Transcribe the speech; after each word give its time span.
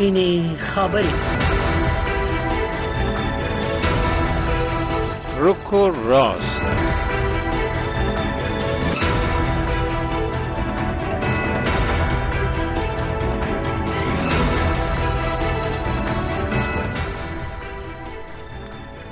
سپینې 0.00 0.32
خبرې 0.72 1.12
سرک 5.22 5.68
و 5.72 5.80
راست 6.06 6.62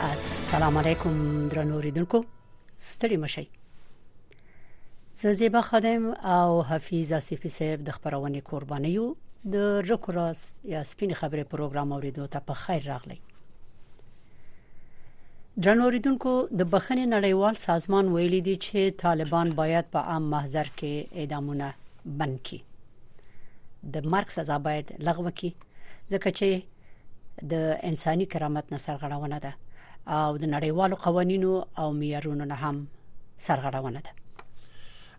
السلام 0.00 0.76
علیکم 0.76 1.48
درنو 1.48 1.80
ریدونکو 1.80 2.24
ستړي 2.78 3.16
مشئ 3.16 3.46
زه 5.14 5.32
زیبا 5.32 5.60
خادم 5.70 6.06
او 6.08 6.64
حفیظ 6.64 7.12
اسیفی 7.20 7.48
صاحب 7.60 7.84
د 7.86 7.90
خبرونه 8.00 8.40
قربانیو 8.52 9.08
د 9.46 9.56
رکو 9.88 10.12
راز 10.12 10.40
یا 10.72 10.82
سپین 10.84 11.12
خبره 11.18 11.42
پروګرام 11.50 11.92
اوریدو 11.92 12.24
ته 12.34 12.40
په 12.48 12.54
خیر 12.62 12.80
راغلی 12.86 13.16
درنوریدونکو 15.66 16.32
د 16.50 16.62
بخښنې 16.62 17.06
نړیوال 17.06 17.54
سازمان 17.62 18.08
ویلي 18.16 18.40
دی 18.48 18.56
چې 18.56 18.98
طالبان 19.04 19.50
باید 19.62 19.84
په 19.94 19.98
عام 20.14 20.28
محضر 20.34 20.66
کې 20.82 21.16
اعدامونه 21.22 21.70
بند 22.06 22.38
کړي 22.46 22.60
د 23.96 24.10
مرګ 24.12 24.28
سزا 24.40 24.58
باید 24.68 24.92
لغوه 25.06 25.30
کړي 25.30 25.50
ځکه 26.12 26.30
چې 26.42 26.48
د 27.54 27.74
انساني 27.92 28.26
کرامت 28.36 28.72
نه 28.76 28.84
سرغړونه 28.88 29.38
ده 29.44 29.52
او 30.06 30.36
د 30.36 30.44
نړیوالو 30.54 30.96
قوانینو 31.08 31.54
او 31.82 31.90
معیارونو 32.02 32.44
نه 32.52 32.56
هم 32.64 32.86
سرغړونه 33.48 34.00
ده 34.08 34.12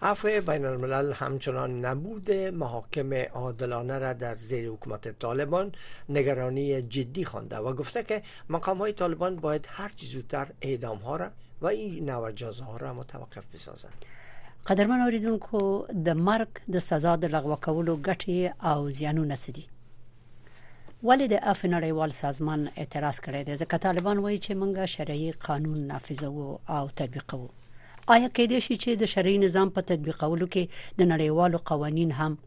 عفو 0.02 0.28
بین 0.28 0.66
الملل 0.66 1.12
همچنان 1.14 1.80
نبود 1.86 2.32
محاکم 2.32 3.14
عادلانه 3.14 4.00
را 4.00 4.14
در 4.14 4.36
زیر 4.36 4.70
حکومت 4.70 5.20
طالبان 5.20 5.72
نگرانی 6.10 6.82
جدی 6.82 7.26
خوانده 7.26 7.58
و 7.58 7.74
گفته 7.74 8.04
که 8.04 8.22
مقام 8.50 8.78
های 8.78 8.94
طالبان 8.94 9.36
باید 9.36 9.66
هر 9.72 9.92
زودتر 9.98 10.48
اعدام 10.62 10.98
ها 10.98 11.16
را 11.16 11.30
و 11.62 11.66
این 11.68 12.10
نوع 12.10 12.32
جازه 12.32 12.64
ها 12.64 12.78
را 12.78 12.94
متوقف 12.94 13.46
بسازند 13.54 13.94
قدرمن 14.68 15.02
اوریدونکو 15.02 15.86
د 16.06 16.10
مرګ 16.14 16.72
د 16.74 16.80
سزا 16.80 17.16
د 17.16 17.26
لغوه 17.36 17.60
کولو 17.62 18.00
ګټې 18.04 18.64
او 18.66 18.92
زیانونه 18.92 19.36
سدي 19.36 19.66
ولې 21.04 21.28
د 21.30 21.40
اف 21.44 21.66
نړیوال 21.66 22.10
سازمان 22.14 22.70
اعتراض 22.76 23.18
کړی 23.20 23.44
دی 23.46 23.58
ځکه 23.58 23.78
طالبان 23.78 24.18
وایي 24.18 24.38
چې 24.40 24.52
موږ 24.54 24.86
شرعي 24.86 25.32
قانون 25.32 25.88
نافذو 25.88 26.60
او 26.70 26.88
تطبیقو 26.88 27.48
آیا 28.14 28.30
کېدې 28.38 28.60
شي 28.66 28.76
چې 28.84 28.94
د 29.02 29.08
شرعي 29.14 29.34
نظام 29.42 29.72
په 29.74 29.82
تطبیقولو 29.90 30.46
کې 30.54 30.94
د 31.02 31.10
نړیوالو 31.12 31.60
قوانین 31.72 32.10
هم 32.20 32.38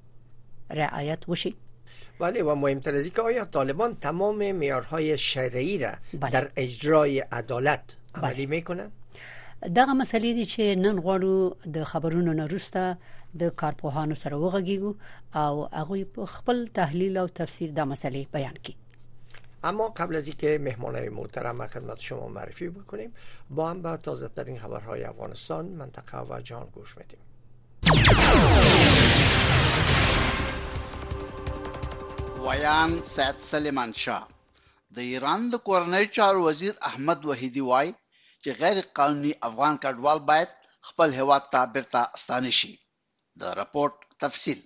رعایت 0.79 1.23
وشي 1.33 1.53
بله 2.23 2.41
و 2.49 2.57
مهمتر 2.63 2.93
از 3.01 3.05
اینکه 3.09 3.23
آیا 3.33 3.45
طالبان 3.59 3.95
تمام 4.09 4.43
معیارهای 4.63 5.19
شرعی 5.27 5.79
را 5.85 5.93
در 6.37 6.51
اجرای 6.65 7.21
عدالت 7.43 7.85
عملی 8.23 8.47
میکنند 8.57 8.93
دغه 9.79 9.93
مسلې 10.01 10.33
دي 10.39 10.45
چې 10.53 10.61
نن 10.85 10.97
غواړو 11.05 11.35
د 11.77 11.85
خبرونو 11.95 12.33
نروسته 12.33 12.97
د 13.43 13.55
کارپوهانو 13.63 14.15
سره 14.23 14.37
وغږیږو 14.45 14.91
او 15.37 15.55
هغه 15.81 16.27
خپل 16.37 16.65
تحلیل 16.81 17.17
او 17.23 17.27
تفسیر 17.41 17.71
د 17.77 17.81
مسلې 17.93 18.23
بیان 18.39 18.55
کړي 18.65 18.77
اما 19.65 19.89
قبل 19.89 20.17
از 20.17 20.29
اینکه 20.29 20.59
مهمانه 20.61 21.09
محترم 21.11 21.61
و 21.61 21.67
خدمت 21.67 22.01
شما 22.01 22.29
معرفی 22.29 22.69
بکنیم 22.69 23.15
با 23.51 23.71
هم 23.71 23.83
به 23.83 23.97
تازه 24.03 24.29
ترین 24.29 24.59
خبرهای 24.59 25.05
افغانستان 25.05 25.65
منطقه 25.67 26.19
و 26.23 26.41
جهان 26.41 26.69
گوش 26.75 26.97
میدیم 26.99 27.19
ویان 32.49 33.05
سید 33.05 33.39
سلیمان 33.39 33.93
شاه 33.93 34.29
د 34.95 34.99
ایران 34.99 35.51
د 35.51 35.55
کورنۍ 35.55 36.19
وزیر 36.19 36.75
احمد 36.83 37.25
وحیدی 37.25 37.61
وای 37.61 37.95
چې 38.45 38.49
غیر 38.63 38.85
قانونی 38.95 39.33
افغان 39.43 39.77
کډوال 39.85 40.19
باید 40.29 40.49
خپل 40.81 41.11
هیواد 41.13 41.43
ته 41.53 41.67
بیرته 41.67 42.05
ستانه 42.17 42.51
شي 42.51 42.79
د 43.41 43.45
رپورت 43.45 43.93
تفصیل 44.21 44.63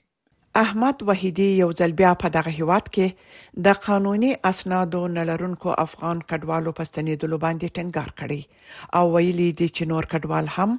احمد 0.65 0.99
وحیدی 1.09 1.47
یو 1.62 1.67
ځل 1.81 1.93
بیا 2.00 2.12
په 2.21 2.27
دغه 2.37 2.50
هیواد 2.59 2.84
کې 2.94 3.06
د 3.67 3.83
قانوني 3.87 4.31
اسنادو 4.50 5.03
نلرونکو 5.17 5.69
افغان 5.87 6.19
کډوالو 6.31 6.71
پستنیدلو 6.81 7.37
باندې 7.44 7.75
ټینګار 7.77 8.11
کړی 8.19 8.41
او 9.00 9.05
ویلي 9.19 9.50
دي 9.61 9.69
چې 9.77 9.83
نور 9.93 10.05
کډوال 10.17 10.47
هم 10.59 10.71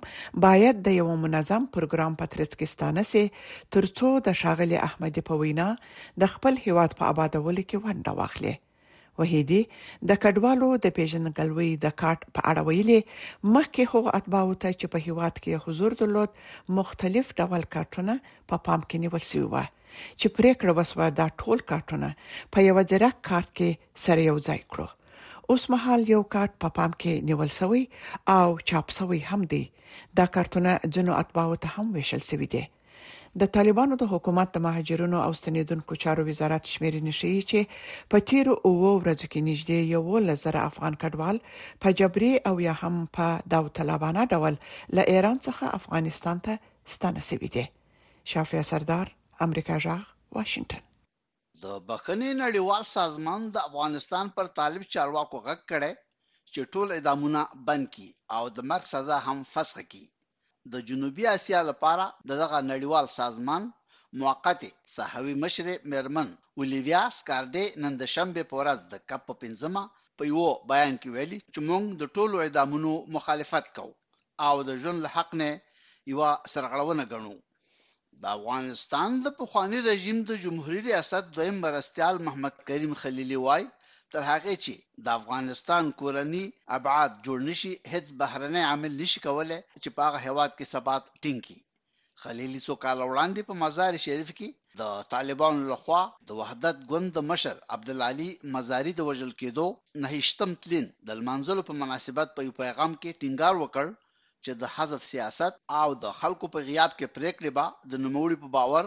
باید 0.49 0.75
د 0.91 0.99
یو 0.99 1.09
منظم 1.29 1.63
پروګرام 1.79 2.11
په 2.25 2.35
ترڅ 2.37 2.51
کې 2.59 2.67
ستانه 2.75 3.03
سي 3.15 3.23
ترڅو 3.77 4.07
د 4.29 4.39
شاغلي 4.45 4.77
احمدي 4.91 5.21
په 5.33 5.43
وینا 5.43 5.67
د 6.21 6.37
خپل 6.37 6.53
هیواد 6.69 6.91
په 7.01 7.13
آبادولو 7.15 7.61
کې 7.69 7.77
ونډه 7.87 8.11
واخلي 8.21 8.53
وهيدي 9.21 9.61
د 10.11 10.19
کډوالو 10.25 10.69
د 10.83 10.93
پیژندګلوي 10.97 11.69
د 11.85 11.95
کارت 12.01 12.21
په 12.37 12.41
اړه 12.49 12.61
ویلي 12.67 12.99
مخکې 13.55 13.83
هغو 13.93 14.09
اتباو 14.19 14.53
ته 14.65 14.69
چې 14.79 14.85
په 14.95 15.05
هیواد 15.07 15.35
کې 15.43 15.61
حضور 15.67 15.91
درلود 16.03 16.31
مختلف 16.81 17.25
ډول 17.41 17.63
کارتونه 17.77 18.13
په 18.49 18.53
پا 18.53 18.61
پام 18.69 18.81
کې 18.89 18.97
نیول 19.05 19.23
شوی 19.31 19.47
و 19.53 19.65
چې 20.19 20.27
پریکړه 20.37 20.71
وسوه 20.77 21.05
دا 21.19 21.27
ټول 21.43 21.59
کارتونه 21.73 22.09
په 22.55 22.67
یو 22.67 22.77
ځرک 22.91 23.15
کارت 23.31 23.49
کې 23.59 23.69
سره 24.05 24.21
یو 24.29 24.37
ځای 24.47 24.61
کړو 24.71 24.89
اوس 25.53 25.63
مهال 25.73 26.01
یو 26.15 26.23
کارت 26.35 26.53
په 26.61 26.69
پا 26.69 26.75
پام 26.79 26.91
کې 27.01 27.13
نیول 27.31 27.51
شوی 27.59 27.83
او 28.37 28.47
چاپ 28.71 28.87
شوی 28.99 29.19
هم 29.31 29.41
دی 29.53 29.63
دا 30.21 30.25
کارتونه 30.37 30.71
جنو 30.97 31.13
اتباو 31.21 31.59
ته 31.65 31.75
هم 31.75 31.85
ویشل 31.99 32.23
شوی 32.31 32.47
دی 32.55 32.63
د 33.41 33.49
طالبانو 33.55 33.93
د 34.01 34.09
حکومت 34.13 34.47
د 34.53 34.57
مهاجرونو 34.67 35.17
او 35.25 35.31
ستنیدونکو 35.39 35.91
چارو 36.03 36.21
وزارت 36.29 36.63
شمیرنې 36.73 37.13
شي 37.19 37.33
چې 37.49 37.59
په 38.13 38.17
تیر 38.31 38.47
او 38.65 38.71
ورځو 38.97 39.25
کې 39.31 39.45
نږدې 39.49 39.79
یو 39.95 40.03
لزر 40.29 40.55
افغان 40.69 40.93
کډوال 41.03 41.37
په 41.85 41.97
جبري 41.99 42.31
او 42.51 42.55
یا 42.67 42.73
هم 42.81 42.95
په 43.19 43.25
داوطلبانه 43.55 44.21
ډول 44.33 44.53
له 44.95 45.03
ایران 45.13 45.37
څخه 45.45 45.65
افغانستان 45.81 46.37
ته 46.49 46.53
ستنه 46.95 47.21
شوي 47.29 47.49
دي 47.57 47.65
شافیا 48.33 48.63
سردار 48.71 49.07
امریکا 49.49 49.75
جاغ 49.87 50.03
واشنگتن 50.39 50.81
د 51.67 51.79
بخښنې 51.87 52.29
نړیوال 52.43 52.83
سازمان 52.95 53.41
د 53.55 53.71
افغانستان 53.71 54.25
پر 54.35 54.45
طالب 54.61 54.83
چارواکو 54.97 55.37
غږ 55.47 55.59
کړي 55.71 55.93
چې 56.51 56.61
ټول 56.75 56.87
اعدامونه 56.99 57.41
بند 57.71 57.83
کړي 57.97 58.09
او 58.35 58.43
د 58.59 58.71
مرګ 58.73 58.83
سزا 58.97 59.17
هم 59.29 59.37
فسخ 59.55 59.77
کړي 59.91 60.05
د 60.73 60.75
جنوبي 60.87 61.25
اسیا 61.37 61.59
لپاره 61.71 62.05
دغه 62.31 62.57
نړیوال 62.71 63.05
سازمان 63.17 63.63
موقته 64.21 64.69
صحوي 64.95 65.35
مشر 65.43 65.67
مرمن 65.91 66.29
اولیویا 66.61 67.03
سکارډي 67.19 67.65
نن 67.83 67.93
د 68.01 68.09
شنبه 68.13 68.43
پورز 68.51 68.79
د 68.93 69.03
کپ 69.11 69.25
پنځمه 69.43 69.83
په 70.21 70.29
یو 70.31 70.45
بیان 70.71 70.93
کې 71.01 71.09
ویلي 71.15 71.39
چې 71.53 71.59
موږ 71.69 71.83
د 72.01 72.11
ټولو 72.17 72.35
اعدامونو 72.45 72.91
مخالفت 73.15 73.65
کوو 73.77 73.93
او 74.47 74.55
د 74.69 74.83
ژوند 74.85 75.01
حق 75.15 75.29
نه 75.41 75.49
یو 76.13 76.21
سرغړونه 76.55 77.03
ګڼو 77.11 77.35
د 78.25 78.35
افغانستان 78.37 79.09
د 79.25 79.37
پخوانی 79.39 79.79
رژیم 79.89 80.17
د 80.29 80.45
جمهوریت 80.45 80.85
ریاست 80.89 81.25
دویم 81.39 81.57
مرستيال 81.67 82.15
محمد 82.27 82.55
کریم 82.71 82.93
خلیلی 83.05 83.37
وای 83.45 83.63
تر 84.13 84.23
هغه 84.31 84.53
چې 84.63 84.73
د 85.05 85.07
افغانستان 85.19 85.83
کورنی 86.01 86.43
ابعاد 86.77 87.11
جوړ 87.25 87.37
نشي 87.49 87.71
هیڅ 87.93 88.05
بهرنی 88.19 88.61
عامل 88.69 88.93
نشي 89.01 89.19
کولای 89.27 89.57
چې 89.83 89.89
په 89.95 90.01
هغه 90.07 90.19
هواد 90.27 90.51
کې 90.57 90.69
ثبات 90.73 91.03
ټینګ 91.23 91.39
کړي 91.45 91.61
خلیلی 92.25 92.61
سو 92.67 92.73
کال 92.83 92.97
وړاندې 93.09 93.41
په 93.49 93.53
مزار 93.63 93.93
شریف 94.05 94.29
کې 94.37 94.49
د 94.79 94.81
طالبانو 95.13 95.61
لخوا 95.71 95.99
د 96.29 96.39
وحدت 96.39 96.77
ګوند 96.91 97.07
د 97.17 97.25
مشر 97.31 97.55
عبد 97.77 97.89
العلی 97.95 98.29
مزاری 98.55 98.91
د 98.99 99.09
وجل 99.09 99.33
کېدو 99.41 99.67
نهشتم 100.05 100.49
تلین 100.65 100.85
د 101.09 101.19
منځلو 101.27 101.61
په 101.71 101.79
مناسبت 101.81 102.27
په 102.37 102.41
پا 102.53 102.57
پیغام 102.61 102.91
کې 103.01 103.17
ټینګار 103.21 103.53
وکړ 103.63 103.87
چې 104.43 104.51
د 104.61 104.73
حذف 104.77 105.01
سیاست 105.11 105.53
او 105.81 105.89
د 106.05 106.17
خلکو 106.21 106.45
په 106.55 106.59
غیاب 106.69 106.91
کې 106.97 107.07
پریکړه 107.15 107.49
با 107.57 107.65
د 107.91 108.05
نوموړي 108.05 108.35
په 108.43 108.47
باور 108.55 108.85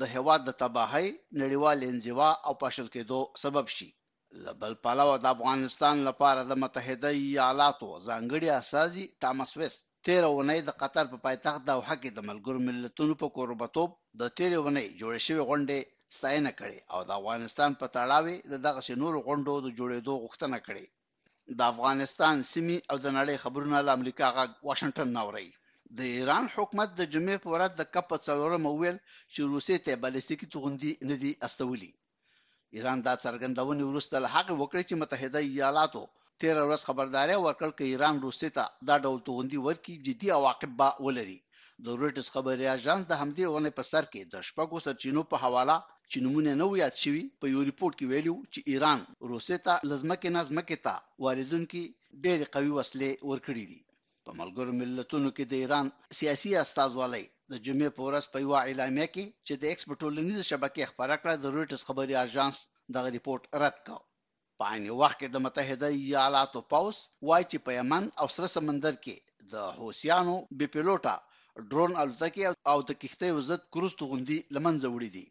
د 0.00 0.14
هواد 0.14 0.40
د 0.48 0.58
تباہي 0.64 1.06
نړیوال 1.40 1.78
انزوا 1.90 2.30
او 2.46 2.52
پاشل 2.62 2.86
کېدو 2.96 3.18
سبب 3.44 3.66
شي 3.78 3.90
بل 4.62 4.72
پلوه 4.84 5.14
د 5.20 5.26
افغانستان 5.36 5.96
لپاره 6.08 6.40
د 6.46 6.52
متحده 6.62 7.10
ایالاتو 7.28 7.88
ځانګړي 8.08 8.48
اساسي 8.62 9.04
تامس 9.22 9.50
وست 9.60 9.80
تیر 10.06 10.22
ونې 10.30 10.58
د 10.64 10.70
قطر 10.82 11.04
په 11.12 11.18
پایتخت 11.26 11.60
د 11.66 11.70
حق 11.88 12.04
د 12.16 12.20
ملګرو 12.30 12.64
ملتونو 12.68 13.14
په 13.22 13.26
قربتوب 13.36 13.90
د 14.20 14.22
تیر 14.38 14.52
ونې 14.64 14.84
جوړ 15.00 15.12
شوی 15.26 15.42
غونډه 15.48 15.76
ستاینه 16.18 16.52
کړې 16.58 16.78
او 16.92 17.00
د 17.08 17.10
افغانستان 17.20 17.70
په 17.80 17.86
تړاوي 17.96 18.36
د 18.52 18.54
دغه 18.66 18.80
شنور 18.88 19.14
غونډو 19.26 19.54
د 19.64 19.68
جوړېدو 19.78 20.12
غوښتنه 20.24 20.58
کړې 20.66 20.84
د 21.58 21.60
افغانستان 21.72 22.34
سیمې 22.52 22.78
او 22.90 22.96
د 23.04 23.06
نړۍ 23.18 23.36
خبرونه 23.44 23.78
له 23.86 23.90
امریکا 23.98 24.26
غا 24.36 24.44
واشنگټن 24.68 25.08
ناوړي 25.18 25.48
د 25.98 26.00
ایران 26.16 26.44
حکومت 26.54 26.88
د 26.94 27.00
جمعې 27.12 27.36
په 27.44 27.48
ورځ 27.54 27.70
د 27.76 27.82
کپ 27.94 28.08
څلورم 28.26 28.64
ویل 28.70 28.96
چې 29.34 29.40
روسي 29.52 29.76
ته 29.84 29.92
بالستیکي 30.02 30.46
توغندي 30.52 30.92
ندي 31.10 31.32
استولي 31.46 31.92
ایران 32.74 32.98
دا 33.08 33.14
څرګندونې 33.24 33.82
وروسته 33.86 34.14
له 34.24 34.28
حق 34.34 34.48
وکړي 34.60 34.82
چې 34.88 35.00
متحده 35.02 35.40
ایالاتو 35.54 36.02
13 36.44 36.64
ورځ 36.68 36.80
خبرداري 36.88 37.36
ورکړ 37.40 37.68
چې 37.78 37.84
ایران 37.92 38.14
روسي 38.26 38.50
ته 38.56 38.64
دا 38.88 38.96
ډول 39.04 39.18
توغندي 39.26 39.58
ورکړي 39.66 39.96
جدي 40.06 40.28
عواقب 40.38 40.70
به 40.80 40.88
ولري 41.04 41.38
د 41.84 41.86
رويټرز 42.00 42.28
خبري 42.34 42.66
اژانس 42.76 43.02
د 43.06 43.12
حملې 43.20 43.46
اونې 43.50 43.70
په 43.78 43.82
سر 43.92 44.04
کې 44.12 44.22
د 44.32 44.34
شپږو 44.48 44.78
سرچینو 44.86 45.22
په 45.30 45.36
حواله 45.44 45.76
چې 46.10 46.16
نمونه 46.24 46.52
نو 46.60 46.66
یاد 46.82 46.94
شوی 47.02 47.22
په 47.40 47.46
یو 47.54 47.60
ریپورت 47.70 47.94
کې 47.98 48.06
ویلو 48.10 48.36
چې 48.52 48.60
ایران 48.72 48.98
روسي 49.30 49.58
ته 49.66 49.72
لزمکه 49.90 50.28
نازمکه 50.36 50.76
ته 50.86 50.94
واردونکو 51.24 51.82
ډېر 52.24 52.38
قوي 52.54 52.70
وسلې 52.78 53.10
ورکړي 53.30 53.64
دي 53.70 53.80
په 54.26 54.32
ملګرو 54.40 54.72
ملتونو 54.80 55.28
کې 55.36 55.44
د 55.46 55.52
ایران 55.62 55.86
سیاسي 56.18 56.50
استازولۍ 56.62 57.24
د 57.52 57.52
جمعې 57.66 57.90
په 57.96 58.00
ورځ 58.08 58.24
په 58.32 58.38
یو 58.44 58.52
اعلامیه 58.60 59.06
کې 59.14 59.24
چې 59.46 59.54
د 59.56 59.62
ایکسپورټولنیز 59.72 60.38
شبکې 60.50 60.88
خبره 60.90 61.16
کړه 61.22 61.34
د 61.38 61.44
رويټرز 61.54 61.82
خبري 61.88 62.14
اژانس 62.24 62.56
دغه 62.96 63.08
ریپورت 63.16 63.42
رد 63.62 63.76
کړ 63.86 64.00
په 64.58 64.64
عین 64.72 64.84
وخت 65.02 65.16
کې 65.20 65.28
د 65.30 65.36
متحده 65.44 65.88
ایالاتو 66.00 66.60
پاوس 66.72 66.98
وایي 67.28 67.46
چې 67.52 67.58
په 67.66 67.70
یمن 67.78 68.04
او 68.20 68.26
سره 68.36 68.48
سمندر 68.56 68.94
کې 69.04 69.16
د 69.52 69.70
حوثیانو 69.78 70.36
بې 70.58 70.66
پلوټا 70.74 71.14
ډرون 71.70 71.92
الوتکې 72.02 72.44
او 72.72 72.78
د 72.88 72.90
کښتۍ 73.00 73.30
وزت 73.36 73.62
کروست 73.72 73.98
غوندي 74.08 74.38
لمنځه 74.54 74.88
وړي 74.94 75.10
دي 75.16 75.26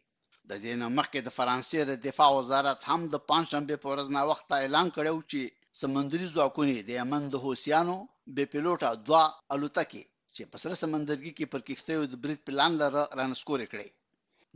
د 0.50 0.52
دې 0.64 0.74
نه 0.82 0.88
مخکې 0.98 1.20
د 1.24 1.30
فرانسې 1.38 1.80
د 1.92 1.94
دفاع 2.08 2.32
وزارت 2.40 2.80
هم 2.90 3.00
د 3.14 3.16
پنځشنبه 3.30 3.76
په 3.82 3.88
ورځ 3.92 4.08
نه 4.18 4.22
وخت 4.32 4.48
اعلان 4.62 4.88
کړو 4.96 5.18
چې 5.32 5.42
سمندري 5.82 6.28
ځواکونه 6.36 6.74
د 6.80 6.90
یمن 7.02 7.22
د 7.34 7.46
حوثیانو 7.48 7.98
بې 8.36 8.46
پلوټه 8.52 8.90
دوا 9.08 9.24
الوتکې 9.54 10.04
چې 10.36 10.42
په 10.52 10.58
سره 10.64 10.74
سمندرګي 10.84 11.32
کې 11.38 11.46
پر 11.52 11.62
کښتیو 11.68 12.02
د 12.08 12.14
بریټ 12.24 12.40
پلان 12.48 12.72
لره 12.84 13.02
رانسکورې 13.20 13.68
کړې 13.74 13.88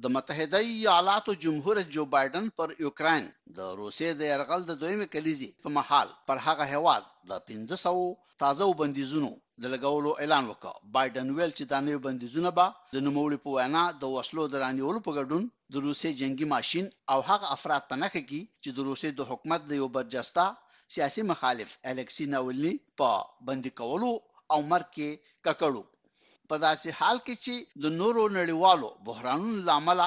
د 0.03 0.05
متحده 0.15 0.59
ایالاتو 0.71 1.31
جمهور 1.43 1.77
جو 1.95 2.03
بایدن 2.15 2.45
پر 2.57 2.67
یوکرين 2.85 3.23
د 3.57 3.59
روسي 3.81 4.09
د 4.15 4.21
يرغل 4.31 4.61
د 4.67 4.71
دویمه 4.81 5.07
کلیزي 5.13 5.49
په 5.63 5.67
محل 5.77 6.07
پر 6.27 6.37
هغه 6.45 6.65
هواد 6.73 7.03
د 7.29 7.31
1500 7.51 8.41
تازه 8.43 8.65
بندیزونو 8.79 9.31
د 9.61 9.63
لګولو 9.73 10.11
اعلان 10.21 10.43
وکړ 10.47 10.73
بایدن 10.95 11.27
ویل 11.37 11.51
چې 11.57 11.63
دا 11.71 11.77
نوې 11.87 11.99
بندیزونه 12.07 12.49
به 12.57 12.65
د 12.95 12.97
نوموړي 13.07 13.37
په 13.43 13.49
وینا 13.57 13.83
د 14.01 14.03
وسلو 14.15 14.43
د 14.49 14.55
رانیولو 14.63 14.99
په 15.07 15.11
ګډون 15.19 15.43
د 15.73 15.75
روسي 15.87 16.09
جنگي 16.19 16.47
ماشين 16.55 16.85
او 17.11 17.19
هغه 17.29 17.45
افراد 17.55 17.81
په 17.89 17.95
نخ 18.01 18.13
کې 18.29 18.41
چې 18.63 18.69
د 18.73 18.77
روسي 18.89 19.09
د 19.15 19.21
حکومت 19.31 19.61
د 19.65 19.71
یو 19.81 19.87
برجسته 19.95 20.45
سیاسي 20.93 21.21
مخالف 21.29 21.71
الکسی 21.91 22.25
ناولني 22.33 22.69
په 22.99 23.09
بندي 23.49 23.71
کولو 23.81 24.07
او 24.53 24.57
مرګ 24.71 24.87
کې 24.95 25.09
ککړو 25.47 25.83
په 26.53 26.57
داسې 26.65 26.87
حال 27.01 27.17
کې 27.27 27.35
چې 27.43 27.53
د 27.83 27.93
نورو 27.99 28.23
نړیوالو 28.37 28.89
بحرانونو 29.09 29.57
لامل 29.69 29.99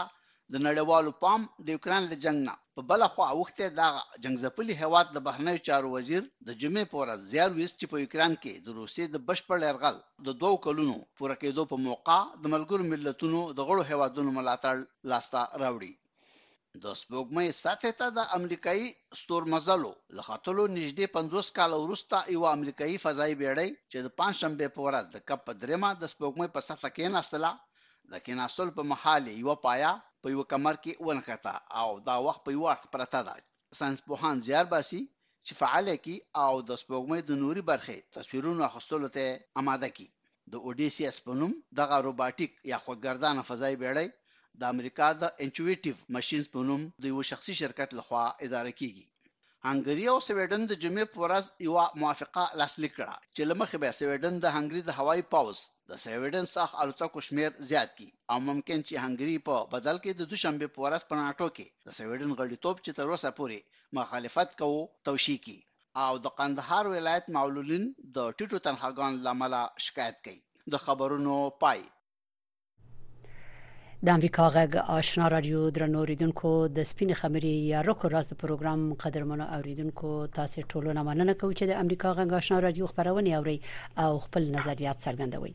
د 0.53 0.57
نړیوالو 0.67 1.11
پام 1.23 1.41
د 1.69 1.71
یوکران 1.75 2.03
له 2.15 2.21
جنگ 2.25 2.39
نه 2.49 2.55
په 2.79 2.87
بل 2.91 3.01
خوا 3.13 3.29
وخته 3.43 3.67
دا 3.81 3.91
جنگ 4.27 4.37
ځپلي 4.45 4.75
هواد 4.83 5.07
د 5.15 5.27
بهرنیو 5.29 5.63
چارو 5.71 5.89
وزیر 5.97 6.23
د 6.51 6.51
جمعې 6.61 6.85
پور 6.97 7.07
زیار 7.31 7.51
ویست 7.59 7.77
چې 7.81 7.87
په 7.95 8.05
یوکران 8.05 8.33
کې 8.43 8.53
د 8.69 8.83
روسي 8.83 9.05
د 9.17 9.27
بشپړ 9.33 9.59
يرغل 9.69 9.97
د 10.31 10.41
دوو 10.45 10.57
کلونو 10.69 10.97
پوره 11.17 11.37
کېدو 11.43 11.63
په 11.75 11.83
موقع 11.87 12.21
د 12.37 12.45
ملګرو 12.55 12.85
ملتونو 12.93 13.41
د 13.59 13.73
غړو 13.73 13.85
هوادونو 13.95 14.31
ملاتړ 14.41 14.77
لاسته 15.15 15.41
راوړي 15.65 15.93
د 16.85 16.87
سپوږمۍ 17.03 17.49
سطح 17.65 17.91
ته 18.01 18.07
د 18.19 18.21
امریکایي 18.39 18.89
ستورمزلو 19.21 19.93
له 20.17 20.23
خطلو 20.29 20.63
نږدې 20.79 21.07
50 21.17 21.51
کال 21.59 21.73
وروسته 21.85 22.17
یو 22.35 22.43
امریکایي 22.57 22.97
فضایي 23.05 23.35
بیړۍ 23.41 23.71
چې 23.91 23.99
د 24.05 24.09
پنځشنبه 24.19 24.67
په 24.77 24.81
ورځ 24.87 25.05
د 25.11 25.17
کپ 25.29 25.45
درېمه 25.63 25.91
د 25.97 26.05
سپوږمۍ 26.13 26.49
په 26.55 26.61
سطح 26.69 26.89
کې 26.97 27.07
ناستله 27.17 27.51
د 28.13 28.15
کېناستل 28.25 28.69
په 28.79 28.83
محل 28.93 29.25
یو 29.43 29.53
پایا 29.67 29.93
په 30.23 30.27
یو 30.35 30.43
کمر 30.53 30.77
کې 30.85 30.93
ونښته 31.07 31.55
او 31.81 31.89
دا 32.09 32.17
وخت 32.27 32.41
په 32.47 32.51
یو 32.55 32.63
وخت 32.69 32.85
پرته 32.95 33.21
ده 33.27 33.35
ساينس 33.81 34.01
پوهان 34.09 34.37
زیار 34.47 34.67
باسي 34.75 35.03
چې 35.47 35.53
فعال 35.61 35.87
کی 36.05 36.17
او 36.45 36.53
د 36.69 36.71
سپوږمۍ 36.83 37.21
د 37.25 37.33
نوري 37.43 37.63
برخې 37.71 37.97
تصویرونو 38.17 38.61
اخستلو 38.71 39.09
ته 39.17 39.25
آماده 39.61 39.89
کی 39.97 40.09
د 40.53 40.55
اوډیسی 40.67 41.03
اسپنوم 41.13 41.53
دغه 41.81 41.97
روباټیک 42.07 42.51
یا 42.73 42.79
خودګردانه 42.85 43.41
فضایي 43.51 43.77
بیړۍ 43.83 44.09
د 44.61 44.63
امریکا 44.75 45.07
د 45.23 45.25
انټویټیو 45.45 45.95
ماشينز 46.15 46.47
په 46.55 46.59
نوم 46.69 46.83
د 47.03 47.05
یو 47.13 47.21
شخصي 47.31 47.55
شرکت 47.63 47.91
لخوا 47.99 48.25
اداره 48.47 48.73
کیږي 48.81 49.07
هنګری 49.69 50.05
او 50.13 50.19
سویډن 50.29 50.63
د 50.69 50.73
جمعې 50.83 51.07
په 51.13 51.19
ورځ 51.25 51.45
یو 51.67 51.75
موافقه 52.03 52.45
لاسلیک 52.61 52.93
کړه 52.99 53.17
چې 53.35 53.43
لمخې 53.51 53.77
به 53.83 53.91
سویډن 54.01 54.35
د 54.41 54.47
هنګری 54.57 54.83
د 54.87 54.91
هوایي 54.99 55.25
پاوس 55.33 55.61
د 55.91 56.01
سویډن 56.05 56.45
څخه 56.57 56.75
الوتکو 56.83 57.19
شمیر 57.27 57.51
زیات 57.71 57.91
کړي 57.97 58.09
او 58.33 58.39
ممکن 58.49 58.79
چې 58.89 58.95
هنګری 59.05 59.37
په 59.49 59.55
بدل 59.75 59.97
کې 60.03 60.11
د 60.21 60.23
دوشنبه 60.33 60.67
په 60.75 60.81
ورځ 60.87 61.03
په 61.11 61.15
ناټو 61.23 61.49
کې 61.57 61.67
د 61.87 61.89
سویډن 61.99 62.31
غړیتوب 62.41 62.77
چې 62.85 62.91
تر 62.99 63.07
اوسه 63.13 63.31
پورې 63.39 63.59
مخالفت 64.01 64.49
کوي 64.61 64.83
توشي 65.07 65.37
کړي 65.45 65.61
او 66.05 66.13
د 66.25 66.27
قندهار 66.41 66.85
ولایت 66.97 67.27
معلولین 67.37 67.85
د 68.17 68.19
ټیټو 68.39 68.59
تنخواګان 68.67 69.13
لامل 69.27 69.55
شکایت 69.87 70.17
کوي 70.27 70.41
د 70.73 70.75
خبرونو 70.85 71.35
پای 71.65 71.81
د 74.07 74.11
امریکا 74.19 74.45
غږ 74.55 74.77
آشنا 74.93 75.27
رادیو 75.33 75.59
درنوریدونکو 75.75 76.51
د 76.77 76.87
سپین 76.91 77.11
خبري 77.19 77.51
یا 77.67 77.81
روکو 77.89 78.09
راز 78.15 78.31
پروګرام 78.41 78.81
قدرمنو 79.05 79.45
اوریدونکو 79.57 80.11
تاسو 80.39 80.65
ټولونه 80.73 81.05
مننه 81.09 81.35
کوم 81.43 81.53
چې 81.53 81.69
د 81.73 81.79
امریکا 81.83 82.15
غږ 82.21 82.33
آشنا 82.43 82.59
رادیو 82.65 82.89
خبرونه 82.93 83.37
اوري 83.39 83.55
او 84.07 84.09
خپل 84.25 84.49
نظریات 84.57 85.05
څرګندوي 85.07 85.55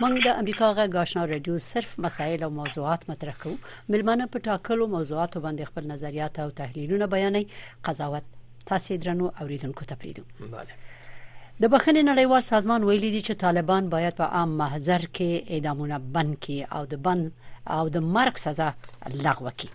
موږ 0.00 0.26
د 0.26 0.42
امریکا 0.42 0.72
غږ 0.80 0.96
آشنا 1.04 1.24
رادیو 1.34 1.58
صرف 1.68 1.94
مسایل 2.08 2.42
او 2.48 2.50
موضوعات 2.58 3.08
مطرح 3.12 3.38
کوو 3.44 3.54
ملمنه 3.88 4.26
په 4.34 4.44
ټاکلو 4.48 4.90
موضوعاتو 4.96 5.44
باندې 5.46 5.70
خپل 5.72 5.88
نظریات 5.94 6.40
او 6.46 6.50
تحلیلونه 6.62 7.06
بیانوي 7.14 7.46
قضاوت 7.90 8.24
تاسو 8.72 8.96
درنو 9.06 9.30
اوریدونکو 9.46 9.84
ته 9.92 10.00
پریدو 10.04 10.22
بله 10.42 10.66
د 10.66 11.70
بخښنې 11.72 12.02
نړیوال 12.02 12.46
سازمان 12.50 12.84
ویلي 12.90 13.08
دی 13.10 13.22
چې 13.24 13.42
طالبان 13.48 13.88
باید 13.96 14.14
په 14.20 14.24
عام 14.38 14.56
محضر 14.64 15.06
کې 15.10 15.50
اعدامونه 15.58 15.98
بند 16.14 16.40
کړي 16.44 16.76
او 16.78 16.84
د 16.94 17.02
بند 17.08 17.32
او 17.70 17.88
د 17.88 17.96
مرګ 18.16 18.38
سزا 18.46 18.70
لغوه 19.14 19.52
کړي 19.60 19.70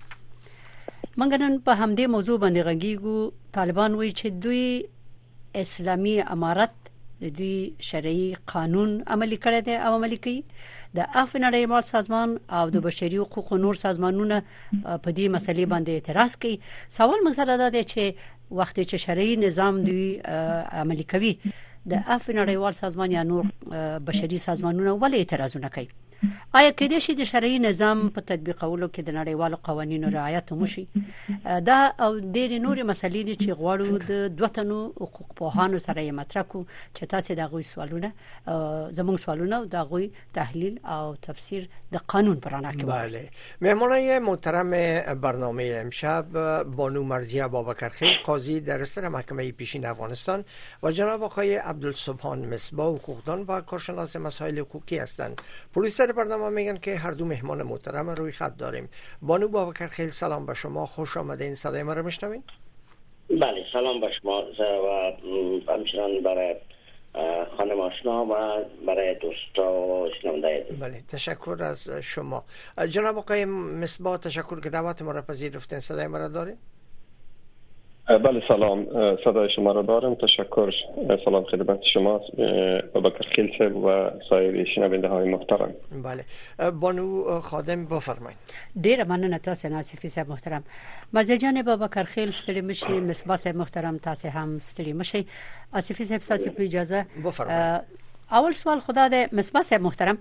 منګ 1.19 1.33
نن 1.41 1.55
په 1.67 1.73
همدې 1.81 2.05
موضوع 2.15 2.37
باندې 2.43 2.65
غږیږو 2.67 3.17
طالبان 3.59 3.91
وایي 3.99 4.11
چې 4.19 4.27
دوی 4.43 4.65
اسلامي 5.63 6.15
امارت 6.35 6.75
د 7.21 7.31
دوی 7.37 7.57
شرعي 7.89 8.27
قانون 8.51 8.89
عملی 9.15 9.37
کړی 9.43 9.59
دی 9.67 9.75
او 9.85 9.91
عملی 9.99 10.17
کوي 10.25 10.37
د 10.97 10.99
افنړی 11.23 11.63
مال 11.71 11.83
سازمان 11.93 12.29
او 12.59 12.65
د 12.75 12.83
بشري 12.87 13.17
حقوقو 13.21 13.55
نور 13.63 13.75
سازمانونه 13.83 14.37
په 15.03 15.09
دې 15.17 15.25
مسلې 15.35 15.65
باندې 15.71 15.91
اعتراض 15.97 16.31
کوي 16.41 16.55
سوال 16.97 17.19
مسله 17.29 17.53
دا 17.63 17.67
دی 17.77 17.83
چې 17.93 18.03
وخت 18.61 18.75
چې 18.89 18.95
شرعي 19.07 19.35
نظام 19.45 19.81
دوی 19.87 20.07
عملی 20.83 21.05
کوي 21.15 21.33
د 21.41 21.93
افنړی 22.15 22.55
وال 22.63 22.73
سازمان 22.83 23.11
یا 23.17 23.23
نور 23.31 23.43
بشري 24.07 24.37
سازمانونه 24.45 24.93
ولې 25.01 25.19
اعتراضونه 25.23 25.69
کوي 25.77 25.89
آیا 26.57 26.71
کېدې 26.79 26.99
شي 27.05 27.13
د 27.19 27.27
شرعي 27.31 27.59
نظام 27.65 27.99
په 28.15 28.23
تطبیقولو 28.29 28.87
کې 28.87 29.05
د 29.07 29.15
نړیوالو 29.19 29.59
قوانینو 29.67 30.09
رعایت 30.15 30.51
ومشي 30.53 30.83
دا 31.67 31.77
او 32.05 32.09
ډېر 32.15 32.59
نور 32.63 32.81
مسلې 32.91 33.23
دي 33.29 33.35
چې 33.35 33.59
غواړو 33.61 34.07
د 34.09 34.33
دوتنو 34.41 34.79
حقوق 35.01 35.29
پوهانو 35.41 35.81
سره 35.85 35.97
یې 35.97 36.17
مطرح 36.19 36.47
کو 36.53 36.63
چې 36.71 37.11
تاسو 37.13 37.37
د 37.41 37.53
غوي 37.53 37.67
سوالونه 37.71 38.09
زموږ 38.47 39.23
سوالونه 39.25 39.57
او 39.59 39.65
د 39.75 39.85
غوي 39.91 40.09
تحلیل 40.39 40.79
او 40.97 41.13
تفسیر 41.27 41.69
د 41.97 42.03
قانون 42.15 42.41
پرانا 42.47 42.73
کې 42.75 42.91
بله 42.91 43.65
مهمانای 43.67 44.19
محترم 44.31 44.75
برنامه 45.27 45.69
امشب 45.83 46.37
بانو 46.81 47.03
مرزیه 47.13 47.47
بابکرخیل 47.57 48.19
قاضی 48.29 48.59
در 48.71 48.83
سر 48.95 49.09
محکمه 49.17 49.47
پیشین 49.61 49.85
افغانستان 49.93 50.43
و 50.83 50.91
جناب 50.99 51.23
آقای 51.29 51.55
عبدالسبحان 51.55 52.45
مصباح 52.53 52.93
حقوقدان 52.95 53.41
و 53.47 53.61
کارشناس 53.73 54.15
مسائل 54.29 54.59
حقوقی 54.59 54.99
هستند 54.99 55.41
پلیس 55.73 55.99
در 56.09 56.13
برنامه 56.15 56.49
میگن 56.49 56.77
که 56.77 56.95
هر 56.95 57.11
دو 57.11 57.25
مهمان 57.25 57.63
محترم 57.63 58.09
روی 58.09 58.31
خط 58.31 58.57
داریم 58.57 58.89
بانو 59.21 59.47
بابکر 59.47 59.87
خیلی 59.87 60.11
سلام 60.11 60.45
به 60.45 60.53
شما 60.53 60.85
خوش 60.85 61.17
آمده 61.17 61.43
این 61.43 61.55
صدای 61.55 61.83
ما 61.83 61.93
رو 61.93 62.05
میشنوین 62.05 62.43
بله 63.29 63.65
سلام 63.73 64.01
به 64.01 64.09
شما 64.21 64.43
و 64.61 65.11
همچنان 65.71 66.23
برای 66.23 66.55
خانم 67.57 67.79
آشنا 67.79 68.25
و 68.25 68.35
برای 68.87 69.15
دوستا 69.15 69.71
و 69.73 70.07
بله 70.81 71.03
تشکر 71.11 71.57
از 71.61 71.89
شما 72.03 72.43
جناب 72.89 73.17
آقای 73.17 73.45
مصباح 73.45 74.17
تشکر 74.17 74.59
که 74.59 74.69
دعوت 74.69 75.01
ما 75.01 75.11
را 75.11 75.21
پذیرفتین 75.21 75.79
صدای 75.79 76.07
ما 76.07 76.17
را 76.17 76.27
بله 78.17 78.41
سلام 78.47 78.85
صدای 79.23 79.49
شما 79.55 79.71
را 79.71 79.81
دارم 79.81 80.15
تشکر 80.15 80.71
سلام 81.25 81.43
خدمت 81.43 81.79
شما 81.93 82.17
بکر 82.95 83.25
خیلسه 83.35 83.65
و 83.69 84.09
سایر 84.29 84.67
شنونده 84.75 85.07
های 85.07 85.29
محترم 85.29 85.73
بله 86.03 86.25
بانو 86.71 87.39
خادم 87.39 87.85
بفرمایید 87.85 88.37
دیر 88.81 89.03
من 89.03 89.37
تاسو 89.37 89.69
ناصفی 89.69 90.07
صاحب 90.07 90.29
محترم 90.29 90.63
مزه 91.13 91.37
جان 91.37 91.61
بابکر 91.61 92.03
خیل 92.03 92.31
ستړي 92.31 92.63
مشی 92.63 93.51
محترم 93.53 93.99
هم 94.33 94.59
ستړي 94.59 94.93
مشی 94.95 95.25
صاحب 95.79 96.53
اجازه 96.57 97.05
بفرمایید 97.25 97.81
اول 98.31 98.51
سوال 98.51 98.79
خدا 98.79 99.07
ده 99.07 99.29
مسباس 99.33 99.73
محترم 99.73 100.17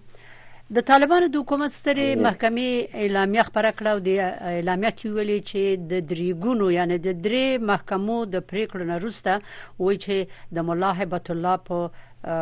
د 0.77 0.83
طالبانو 0.89 1.27
د 1.33 1.37
حکومت 1.41 1.73
ستره 1.75 2.09
محکمې 2.25 3.03
اعلامیه 3.03 3.43
خبره 3.49 3.69
کړه 3.77 3.93
او 3.93 4.01
د 4.07 4.57
اعلامیه 4.57 4.91
کې 4.99 5.13
ویلي 5.19 5.37
چې 5.51 5.63
د 5.93 6.03
دریګونو 6.11 6.67
یعنی 6.79 6.99
د 7.07 7.15
درې 7.27 7.45
محکمو 7.71 8.17
د 8.35 8.43
پریکړو 8.51 8.89
نه 8.91 8.99
وروسته 8.99 9.39
وایي 9.85 9.99
چې 10.05 10.17
د 10.59 10.67
مولا 10.71 10.91
هبت 10.99 11.31
الله 11.35 11.55
په 11.69 12.35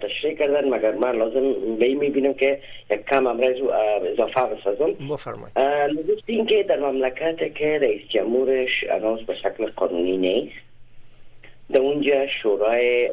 تشریح 0.01 0.37
کردن 0.37 0.69
مگر 0.69 0.91
ما 0.91 1.11
لازم 1.11 1.53
به 1.77 1.93
میبینم 1.95 2.33
که 2.33 2.59
یک 2.91 3.05
کم 3.05 3.27
امرز 3.27 3.61
اضافه 4.13 4.41
بسازم 4.41 4.91
بفرمایید 5.09 6.47
که 6.49 6.63
در 6.69 6.79
مملکت 6.79 7.55
که 7.55 7.79
رئیس 7.81 8.01
جمهورش 8.09 8.69
اناس 8.91 9.19
به 9.21 9.35
شکل 9.35 9.71
قانونی 9.75 10.17
نیست 10.17 10.55
در 11.73 11.79
اونجا 11.81 12.27
شورای 12.43 13.11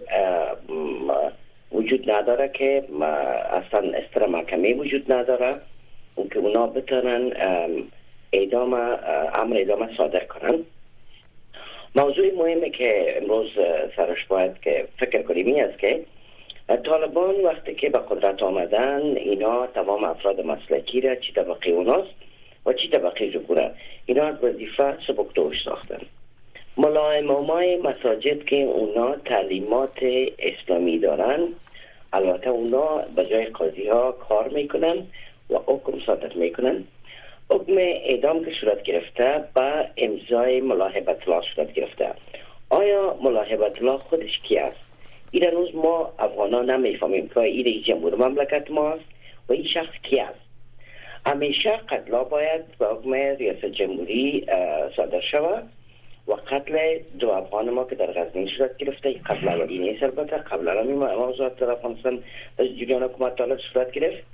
وجود 1.72 2.10
نداره 2.10 2.48
که 2.48 2.84
اصلا 3.50 3.92
استر 3.98 4.26
محکمه 4.26 4.74
وجود 4.74 5.12
نداره 5.12 5.54
اون 6.14 6.28
که 6.28 6.38
اونا 6.38 6.66
بتونن 6.66 7.32
اعدام 8.32 8.74
امر 9.34 9.56
ادامه 9.56 9.96
صادر 9.96 10.24
کنن 10.24 10.58
موضوع 11.96 12.30
مهمی 12.38 12.70
که 12.70 13.18
امروز 13.22 13.50
سرش 13.96 14.24
باید 14.28 14.60
که 14.60 14.88
فکر 14.98 15.22
کنیم 15.22 15.46
این 15.46 15.64
است 15.64 15.78
که 15.78 16.04
طالبان 16.84 17.34
وقتی 17.44 17.74
که 17.74 17.88
به 17.88 17.98
قدرت 17.98 18.42
آمدن 18.42 19.02
اینا 19.02 19.66
تمام 19.66 20.04
افراد 20.04 20.46
مسلکی 20.46 21.00
را 21.00 21.14
چی 21.14 21.32
طبقه 21.32 21.70
اوناست 21.70 22.10
و 22.66 22.72
چی 22.72 22.88
طبقه 22.88 23.30
ذکوره 23.30 23.70
اینا 24.06 24.24
از 24.24 24.44
وظیفه 24.44 24.96
سبک 25.06 25.54
ساختن 25.64 25.98
ملائم 26.76 27.30
های 27.30 27.76
مساجد 27.76 28.44
که 28.44 28.56
اونا 28.56 29.14
تعلیمات 29.24 29.98
اسلامی 30.38 30.98
دارن 30.98 31.40
البته 32.12 32.50
اونا 32.50 32.98
به 33.16 33.26
جای 33.26 33.44
قاضی 33.46 33.88
ها 33.88 34.12
کار 34.12 34.48
میکنن 34.48 34.96
و 35.50 35.54
حکم 35.66 35.98
صادر 36.06 36.32
میکنن 36.34 36.84
حکم 37.50 37.64
خب، 37.74 37.78
اعدام 38.04 38.44
که 38.44 38.50
صورت 38.60 38.82
گرفته 38.82 39.44
با 39.56 39.70
امضای 39.96 40.60
ملاحبت 40.60 41.28
الله 41.28 41.42
صورت 41.54 41.72
گرفته 41.72 42.10
آیا 42.70 43.18
ملاحبت 43.22 43.82
الله 43.82 43.98
خودش 43.98 44.38
کی 44.48 44.58
است 44.58 44.80
این 45.30 45.44
روز 45.50 45.74
ما 45.74 46.12
افغان 46.18 46.54
ها 46.54 46.62
فهمیم 47.00 47.28
که 47.28 47.38
این 47.38 47.64
رئیس 47.66 47.84
جمهور 47.86 48.14
مملکت 48.28 48.70
ما 48.70 48.90
است 48.90 49.04
و 49.48 49.52
این 49.52 49.66
شخص 49.74 49.92
کی 50.10 50.20
است 50.20 50.38
همیشه 51.26 51.70
قتلا 51.88 52.24
باید 52.24 52.60
به 52.78 52.86
حکم 52.86 53.12
ریاست 53.14 53.64
جمهوری 53.66 54.46
صادر 54.96 55.20
شود 55.30 55.66
و 56.28 56.32
قتل 56.32 56.98
دو 57.18 57.28
افغان 57.30 57.70
ما 57.70 57.84
که 57.84 57.94
در 57.94 58.06
غزنی 58.06 58.48
صورت 58.58 58.76
گرفته 58.76 59.08
این 59.08 59.20
قتل 59.26 59.48
اولی 59.48 59.78
نیست 59.78 60.02
البته 60.02 60.36
قبلا 60.36 60.82
ما 60.82 61.06
این 61.08 61.48
در 61.58 61.70
افغانستان 61.70 62.22
از 62.58 62.66
جریان 62.66 63.02
حکومت 63.02 63.36
طالب 63.36 63.58
صورت 63.72 63.90
گرفت 63.92 64.24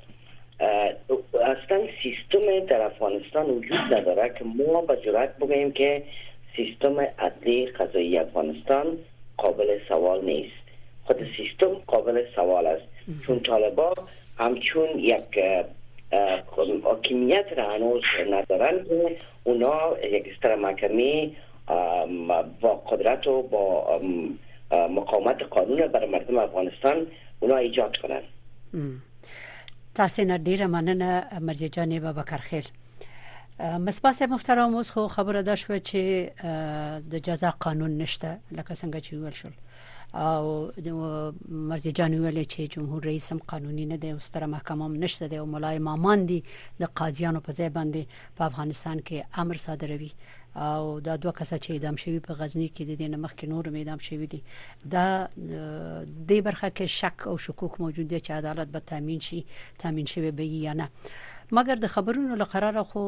اصلا 0.62 1.80
سیستم 2.02 2.58
در 2.66 2.80
افغانستان 2.82 3.46
وجود 3.50 3.78
نداره 3.94 4.28
که 4.38 4.44
ما 4.72 4.80
به 4.82 4.96
جرات 5.04 5.36
بگیم 5.38 5.72
که 5.72 6.02
سیستم 6.56 7.00
عدلی 7.18 7.66
قضایی 7.66 8.18
افغانستان 8.18 8.98
قابل 9.36 9.78
سوال 9.88 10.24
نیست 10.24 10.56
خود 11.04 11.16
سیستم 11.36 11.74
قابل 11.86 12.24
سوال 12.34 12.66
است 12.66 12.82
چون 13.26 13.40
طالبا 13.40 13.94
همچون 14.38 14.88
یک 14.98 15.38
حاکمیت 16.84 17.52
را 17.56 17.70
هنوز 17.70 18.02
ندارن 18.30 18.84
که 18.84 19.16
اونا 19.44 19.78
یک 20.12 20.28
استر 20.34 20.54
محکمی 20.54 21.36
با 22.60 22.74
قدرت 22.90 23.26
و 23.26 23.42
با 23.42 24.00
مقامت 24.72 25.42
قانون 25.42 25.86
بر 25.86 26.06
مردم 26.06 26.38
افغانستان 26.38 27.06
اونا 27.40 27.56
ایجاد 27.56 27.96
کنند 27.96 28.22
تاسو 30.00 30.20
نه 30.30 30.36
ډیره 30.46 30.66
مننه 30.74 31.10
مرزي 31.46 31.68
جانې 31.74 31.98
بابا 32.04 32.22
کرخیل 32.30 32.66
مسباس 33.60 34.20
محترم 34.22 34.74
اوس 34.74 34.90
خو 34.90 35.06
خبره 35.20 35.42
ده 35.42 35.54
شو 35.54 35.76
چې 35.78 36.32
د 37.12 37.18
جزا 37.26 37.50
قانون 37.64 37.96
نشته 38.02 38.28
لکه 38.52 38.74
څنګه 38.74 39.00
چې 39.00 39.12
ویل 39.12 39.34
شو 39.34 39.48
او 40.18 40.70
د 40.70 40.88
مرزي 41.72 41.92
جان 41.98 42.14
ویل 42.14 42.38
چې 42.44 42.60
جمهور 42.74 43.06
رئیس 43.10 43.26
هم 43.32 43.38
قانوني 43.52 43.86
نه 43.90 43.96
دی 44.04 44.10
او 44.16 44.18
ستره 44.18 44.46
محکمه 44.52 44.84
هم 44.88 44.96
نشته 45.02 45.28
دی 45.32 45.36
او 45.40 45.46
مولای 45.54 45.78
مامان 45.88 46.24
دي 46.30 46.38
د 46.78 46.84
قاضیانو 47.00 47.40
په 47.48 47.52
ځای 47.52 47.70
باندې 47.70 48.04
په 48.38 48.44
افغانستان 48.50 49.00
کې 49.10 49.38
امر 49.42 49.56
صادروي 49.64 50.12
او 50.68 51.00
دا 51.08 51.16
دوه 51.24 51.32
کسه 51.40 51.58
چې 51.58 51.70
اعدام 51.72 51.96
شوی 52.04 52.20
په 52.28 52.34
غزنی 52.38 52.68
کې 52.76 52.82
د 52.82 52.96
دې 52.96 53.18
مخکې 53.18 53.44
نور 53.44 53.76
اعدام 53.76 53.98
شوی 53.98 54.26
دي 54.26 54.42
دا 54.94 55.04
د 56.32 56.40
برخه 56.48 56.70
کې 56.70 56.82
شک 56.96 57.26
او 57.32 57.36
شکوک 57.48 57.76
موجود 57.84 58.08
دي 58.14 58.18
چې 58.18 58.30
عدالت 58.40 58.68
به 58.78 58.82
تضمین 58.92 59.20
شي 59.28 59.42
تضمین 59.84 60.06
شوی 60.14 60.30
به 60.40 60.44
یا 60.62 60.72
نه 60.80 60.88
مګر 61.58 61.80
د 61.82 61.88
خبرونو 61.92 62.34
له 62.40 62.44
قراره 62.54 62.82
خو 62.90 63.02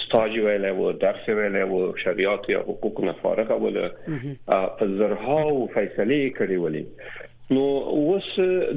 سټاج 0.00 0.38
ویل 0.46 0.66
او 0.70 0.90
درس 1.04 1.24
ویل 1.38 1.56
او 1.64 1.78
شریعت 2.04 2.50
یا 2.54 2.60
حقوق 2.68 3.00
نه 3.08 3.14
فارغه 3.22 3.56
ولا 3.64 3.86
په 4.78 4.88
زرها 5.00 5.38
او 5.52 5.66
فیصله 5.76 6.20
کړي 6.38 6.56
ولې 6.64 6.84
نو 7.52 7.64
اوس 7.94 8.28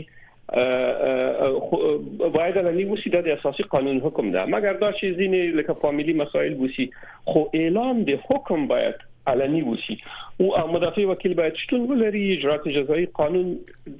باید 2.33 2.57
عملی 2.57 2.83
وسی 2.85 3.09
د 3.09 3.27
اساسي 3.37 3.63
قانون 3.69 3.99
حکم 4.03 4.27
ده 4.33 4.45
مګر 4.53 4.77
دا 4.83 4.89
چې 4.91 5.17
ځینې 5.19 5.57
لکه 5.59 5.73
فامیلی 5.83 6.13
مسایل 6.21 6.57
وسی 6.59 6.85
خو 7.33 7.43
اعلان 7.61 8.03
د 8.09 8.19
حکم 8.29 8.67
باید 8.73 9.03
علني 9.33 9.61
وسی 9.69 9.97
او 10.43 10.49
مدافع 10.73 11.05
وکیل 11.11 11.33
باید 11.39 11.55
شتون 11.63 11.87
ولري 11.91 12.23
اجرات 12.33 12.67
جزایی 12.79 13.05
قانون 13.21 13.55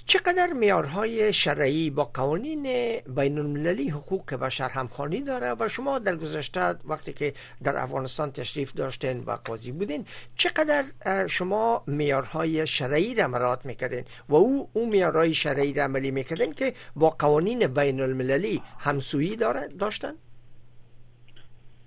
چقدر 0.05 0.53
میارهای 0.53 1.34
شرعی 1.34 1.89
با 1.89 2.03
قوانین 2.13 2.63
بین 3.08 3.39
المللی 3.39 3.89
حقوق 3.89 4.34
بشر 4.34 4.69
همخوانی 4.69 5.21
داره 5.21 5.55
و 5.60 5.69
شما 5.69 5.99
در 5.99 6.15
گذشته 6.15 6.75
وقتی 6.86 7.13
که 7.13 7.34
در 7.63 7.77
افغانستان 7.77 8.31
تشریف 8.31 8.73
داشتین 8.73 9.19
و 9.25 9.31
قاضی 9.45 9.71
بودین 9.71 10.05
چقدر 10.36 10.84
شما 11.27 11.84
میارهای 11.88 12.67
شرعی 12.67 13.15
را 13.15 13.27
مرات 13.27 13.65
میکردین 13.65 14.03
و 14.29 14.36
او 14.36 14.69
او 14.73 14.89
میارهای 14.89 15.34
شرعی 15.34 15.73
را 15.73 15.84
عملی 15.84 16.12
میکردین 16.12 16.53
که 16.53 16.73
با 16.95 17.10
قوانین 17.10 17.67
بین 17.67 18.01
المللی 18.01 18.62
همسویی 18.79 19.36
داره 19.36 19.67
داشتن 19.67 20.13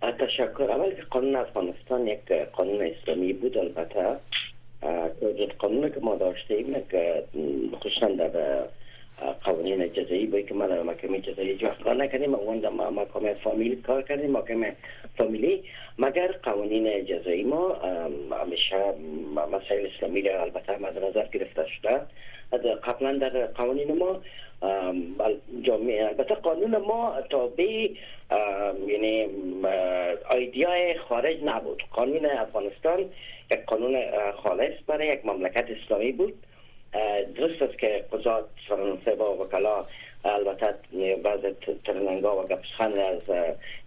تشکر 0.02 0.62
اول 0.70 0.90
که 0.94 1.02
قانون 1.11 1.37
افغانستان 1.37 2.06
یک 2.06 2.32
قانون 2.52 2.87
اسلامی 2.87 3.32
بود 3.32 3.58
البته 3.58 4.16
توجد 5.20 5.52
قانون 5.58 5.88
که 5.88 6.00
ما 6.00 6.18
که 6.90 7.24
خوشن 7.82 8.12
در 8.14 8.30
قوانین 9.44 9.92
جزایی 9.92 10.26
بایی 10.26 10.44
که 10.44 10.54
ما 10.54 10.66
در 10.66 10.82
جزایی 11.22 11.56
جو 11.56 11.68
کار 11.84 11.94
نکردیم 11.96 12.34
اون 12.34 12.58
در 12.58 12.68
مکمه 12.70 13.34
فامیل 13.34 13.82
کار 13.82 14.02
کردیم 14.02 14.37
مکمه 14.37 14.76
فامیلی 15.16 15.62
مگر 15.98 16.32
قوانین 16.32 17.04
جزایی 17.04 17.44
ما 17.44 17.76
همیشه 18.42 18.84
مسائل 19.52 19.87
اسلامی 19.96 20.22
را 20.22 20.42
البته 20.42 20.82
مد 20.82 21.30
گرفته 21.32 21.66
شده 21.66 22.00
قبلا 22.87 23.18
در 23.18 23.46
قوانین 23.46 23.98
ما 23.98 24.16
جامعه 25.62 26.07
البته 26.09 26.35
قانون 26.35 26.77
ما 26.77 27.14
به 27.57 27.90
یعنی 28.87 29.27
ایدیای 30.31 30.99
خارج 31.09 31.37
نبود 31.44 31.83
قانون 31.92 32.27
افغانستان 32.27 33.01
یک 33.51 33.64
قانون 33.66 34.03
خالص 34.42 34.73
برای 34.87 35.07
یک 35.09 35.27
مملکت 35.27 35.66
اسلامی 35.71 36.12
بود 36.12 36.35
درست 37.37 37.62
است 37.62 37.79
که 37.79 38.05
قضات 38.12 38.44
فرانسه 38.68 39.14
با 39.14 39.37
وکلا 39.37 39.85
البته 40.25 40.75
بعض 41.25 41.40
ترننگا 41.85 42.40
و 42.40 42.42
گپسخن 42.47 42.92
از 43.01 43.21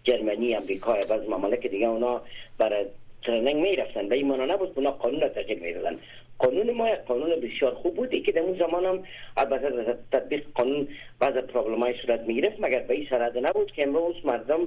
جرمنی 0.03 0.55
امریکا 0.55 0.93
بعض 0.93 1.29
ممالک 1.29 1.67
دیگه 1.67 1.87
اونا 1.87 2.21
برای 2.57 2.85
ترننگ 3.23 3.55
می 3.55 3.75
رفتن 3.75 4.09
به 4.09 4.15
این 4.15 4.27
مانا 4.27 4.45
نبود 4.45 4.71
اونا 4.75 4.91
قانون 4.91 5.21
را 5.21 5.29
می 5.61 5.75
قانون 6.41 6.71
ما 6.75 6.89
یک 6.89 6.99
قانون 6.99 7.29
بسیار 7.39 7.73
خوب 7.75 7.95
بودی 7.95 8.21
که 8.21 8.31
در 8.31 8.41
اون 8.41 8.57
زمان 8.57 8.85
هم 8.85 9.03
البته 9.37 9.97
تطبیق 10.11 10.45
قانون 10.55 10.87
بعض 11.19 11.37
پرابلم 11.37 11.79
های 11.83 11.93
صورت 12.05 12.21
می 12.21 12.35
گرفت 12.35 12.55
مگر 12.59 12.79
به 12.79 12.93
این 12.93 13.07
سرده 13.09 13.39
نبود 13.41 13.71
که 13.71 13.83
امروز 13.83 14.15
مردم 14.25 14.59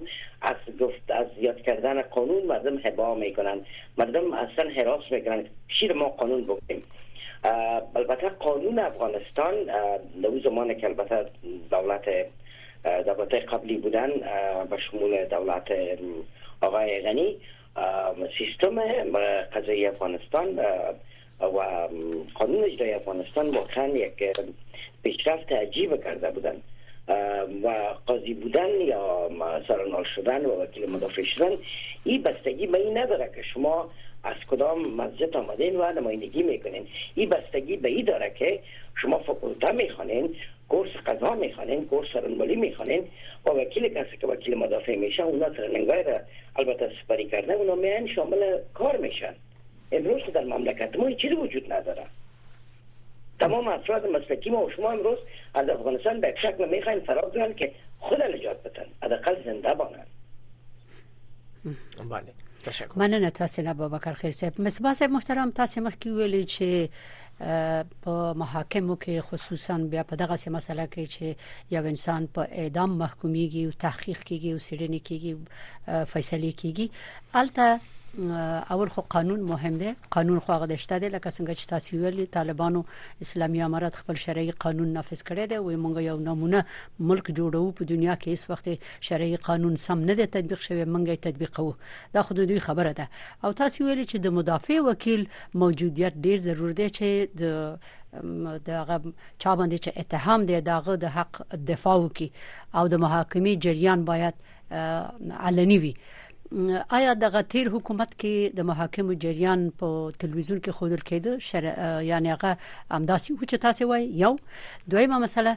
از 0.43 0.57
گفت 0.81 1.11
از 1.11 1.27
یاد 1.41 1.63
کردن 1.63 2.03
قانون 2.03 2.43
مردم 2.47 2.79
هبا 2.85 3.15
میکنن 3.15 3.61
مردم 3.99 4.33
اصلا 4.35 4.71
حراس 4.71 5.03
میکنن 5.11 5.45
شیر 5.69 5.93
ما 5.93 6.05
قانون 6.09 6.45
بگیم 6.69 6.83
البته 7.97 8.29
قانون 8.29 8.79
افغانستان 8.79 9.55
در 10.23 10.29
اون 10.29 10.41
زمان 10.45 10.75
که 10.75 10.87
البته 10.87 11.27
دولت 11.71 12.05
دولت 12.85 13.35
قبلی 13.35 13.77
بودن 13.77 14.11
به 14.71 14.77
شمول 14.77 15.25
دولت 15.25 15.69
آقای 16.63 17.03
غنی 17.03 17.37
سیستم 18.39 18.81
قضایی 19.53 19.87
افغانستان 19.87 20.61
و 21.41 21.45
قانون 22.35 22.65
اجرای 22.65 22.93
افغانستان 22.95 23.49
واقعا 23.51 23.87
یک 23.89 24.13
پیشرفت 25.05 25.53
عجیب 25.53 26.05
کرده 26.05 26.31
بودن 26.31 26.57
و 27.63 27.85
قاضی 28.07 28.35
بودن 28.35 28.81
یا 28.81 29.31
سرانال 29.69 30.05
شدن 30.17 30.45
و 30.47 30.49
وکیل 30.61 30.91
مدافع 30.91 31.23
شدن 31.23 31.51
این 32.05 32.23
بستگی 32.23 32.67
به 32.67 32.79
این 32.79 32.99
نداره 32.99 33.31
که 33.35 33.43
شما 33.43 33.91
از 34.25 34.37
کدام 34.51 34.95
مسجد 34.95 35.37
آمدین 35.37 35.77
و 35.77 35.93
نمایندگی 35.97 36.43
میکنین 36.43 36.87
این 37.15 37.29
بستگی 37.29 37.77
به 37.77 37.89
این 37.89 38.05
داره 38.05 38.31
که 38.39 38.61
شما 39.03 39.19
فکرته 39.19 39.73
میخوانین 39.73 40.37
کورس 40.69 40.91
قضا 41.07 41.35
میخوانین 41.35 41.85
کورس 41.87 42.07
سرانمالی 42.13 42.57
میخوانین 42.57 43.03
و 43.47 43.51
وکیل 43.51 43.89
کسی 43.89 44.17
که 44.17 44.27
وکیل 44.27 44.55
مدافع 44.59 44.97
میشن 44.97 45.23
اونا 45.23 45.49
ترننگای 45.49 46.03
را 46.03 46.21
البته 46.57 46.91
سپری 47.05 47.25
کردن 47.27 47.55
اونا 47.55 47.75
میان 47.75 48.07
شامل 48.07 48.59
کار 48.75 48.97
میشن 48.97 49.35
امروز 49.93 50.21
که 50.27 50.33
در 50.33 50.45
مملکت 50.45 50.97
ما 50.97 51.11
چیزی 51.11 51.35
وجود 51.35 51.73
نداره 51.73 52.07
تمام 53.41 53.69
افراد 53.69 54.07
مسلکی 54.07 54.51
ما 54.51 54.59
و 54.65 54.71
شما 54.71 54.91
امروز 54.91 55.19
از 55.55 55.69
افغانستان 55.69 56.21
به 56.21 56.35
شکل 56.43 56.69
میخواین 56.69 57.01
فرار 57.01 57.31
کنن 57.31 57.55
که 57.55 57.73
خود 58.01 58.23
نجات 58.23 58.63
بتن 58.63 58.87
حداقل 59.03 59.45
زنده 59.45 59.75
بانن 59.75 60.07
بله 62.11 62.33
تشکر 62.65 62.89
مننه 62.97 63.31
تاسو 63.31 63.63
نه 63.63 63.75
بابکر 63.75 64.13
خیر 64.13 64.31
صاحب 64.31 64.61
مصباح 64.61 64.93
صاحب 64.93 65.11
محترم 65.11 65.51
تاسو 65.51 65.89
مخکې 65.91 66.07
ویل 66.07 66.45
چې 66.47 66.89
په 68.05 68.33
محاکمو 68.37 68.97
کې 69.05 69.09
خصوصا 69.11 69.79
بیا 69.79 70.03
په 70.03 70.17
دغه 70.17 70.37
سه 70.37 70.51
مسله 70.51 70.87
کې 70.87 71.09
چې 71.11 71.23
یو 71.71 71.85
انسان 71.87 72.27
په 72.27 72.41
اعدام 72.41 73.07
محکومیږي 73.07 73.57
او 73.65 73.71
تحقیق 73.71 74.19
کیږي 74.21 74.47
او 74.53 74.59
سړنی 74.59 75.01
کیږي 75.09 75.35
فیصله 76.05 76.51
کیږي 76.51 76.91
البته 77.35 77.79
اول 78.71 78.89
خو 78.89 79.01
قانون 79.01 79.41
مهم 79.41 79.75
دی 79.79 79.95
قانون 80.11 80.39
خو 80.39 80.53
هغه 80.53 80.67
دشته 80.67 80.99
دی 80.99 81.09
لکه 81.09 81.31
څنګه 81.31 81.53
چې 81.59 81.67
تاسو 81.67 81.97
ویل 81.99 82.27
طالبانو 82.27 82.85
اسلامي 83.23 83.63
امارات 83.67 83.95
خپل 83.95 84.15
شرعي 84.25 84.51
قانون 84.51 84.89
نافذ 84.89 85.23
کړی 85.31 85.47
دی 85.51 85.55
او 85.57 85.71
موږ 85.75 85.99
یو 85.99 86.17
نمونه 86.19 86.65
ملک 87.01 87.31
جوړو 87.33 87.73
په 87.81 87.85
دنیا 87.93 88.17
کې 88.17 88.29
هیڅ 88.29 88.51
وخت 88.51 88.69
شرعي 89.11 89.37
قانون 89.51 89.77
سم 89.87 89.99
نه 90.09 90.15
دی 90.15 90.27
تطبیق 90.39 90.61
شوی 90.61 90.85
موږ 90.85 91.09
یې 91.09 91.17
تطبیقو 91.27 91.75
دا 92.15 92.23
خو 92.23 92.35
دوی 92.35 92.59
خبره 92.69 92.93
ده 93.03 93.09
او 93.45 93.53
تاسو 93.53 93.85
ویل 93.85 94.05
چې 94.07 94.17
د 94.27 94.37
مدافع 94.41 94.79
وکیل 94.89 95.27
موجودیت 95.63 96.13
ډیر 96.27 96.37
ضروري 96.49 96.75
دی 96.81 96.89
چې 96.89 97.39
د 97.41 97.79
دغه 98.65 99.13
چا 99.39 99.57
باندې 99.57 99.79
چې 99.85 99.99
اتهام 99.99 100.47
دی 100.47 100.61
دغه 100.73 100.95
د 101.05 101.17
حق 101.19 101.47
دفاع 101.53 101.95
وکي 102.01 102.33
او 102.75 102.87
د 102.87 102.95
محاکمې 102.95 103.67
جریان 103.69 104.05
باید 104.13 104.35
علني 105.47 105.79
وي 105.79 105.95
آیا 106.95 107.13
د 107.21 107.29
غتیر 107.35 107.69
حکومت 107.77 108.11
کې 108.19 108.57
د 108.59 108.67
محاکمو 108.67 109.13
جریان 109.23 109.63
په 109.79 109.87
تلویزیون 110.25 110.59
کې 110.59 110.77
خودل 110.81 111.01
کېده 111.09 111.33
شر... 111.47 111.65
یعنی 112.09 112.35
هغه 112.35 112.53
امداسي 112.99 113.33
و 113.33 113.41
چې 113.41 113.63
تاسو 113.65 113.89
وای 113.93 114.05
یو 114.21 114.31
دویمه 114.95 115.19
مسله 115.25 115.55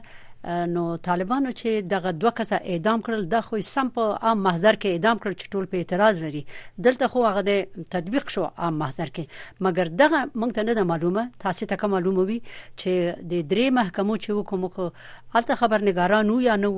نو 0.72 0.82
طالبانو 1.08 1.52
چې 1.60 1.86
دغه 1.92 2.12
دوه 2.22 2.32
کس 2.40 2.52
اعدام 2.56 3.04
کړل 3.06 3.30
د 3.34 3.46
خو 3.50 3.60
سم 3.68 3.92
په 3.98 4.16
عام 4.30 4.42
محضر 4.48 4.80
کې 4.80 4.96
اعدام 4.96 5.20
کړل 5.20 5.36
چې 5.36 5.52
ټول 5.54 5.70
په 5.74 5.82
اعتراض 5.84 6.24
لري 6.26 6.42
دلته 6.88 7.10
خو 7.14 7.22
هغه 7.28 7.46
د 7.50 7.86
تطبیق 7.96 8.34
شو 8.36 8.48
عام 8.48 8.82
محضر 8.84 9.14
کې 9.14 9.64
مګر 9.68 9.94
دغه 10.02 10.24
موږ 10.32 10.58
ته 10.58 10.80
نه 10.80 10.86
معلومه 10.94 11.26
تاسو 11.46 11.70
ته 11.74 11.92
معلومه 11.94 12.26
وي 12.32 12.40
چې 12.48 13.22
د 13.32 13.46
درې 13.52 13.78
محکمو 13.78 14.18
چې 14.24 14.42
وکوم 14.42 14.66
کو 14.78 14.90
البته 14.90 15.60
خبرنګارانو 15.62 16.42
یا 16.48 16.60
نو 16.66 16.74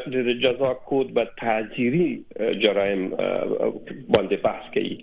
جزا 0.44 0.70
کود 0.88 1.08
به 1.18 1.24
تعذيري 1.40 2.06
جرایم 2.62 3.02
باندې 3.18 4.40
بحث 4.46 4.64
کوي 4.78 4.96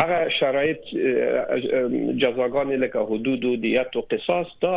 هغه 0.00 0.28
شرایط 0.40 0.80
جزاګانې 0.90 2.76
لکه 2.82 3.00
حدود 3.10 3.44
او 3.48 3.54
دیت 3.64 3.96
او 3.96 4.02
قصاص 4.12 4.46
دا 4.64 4.72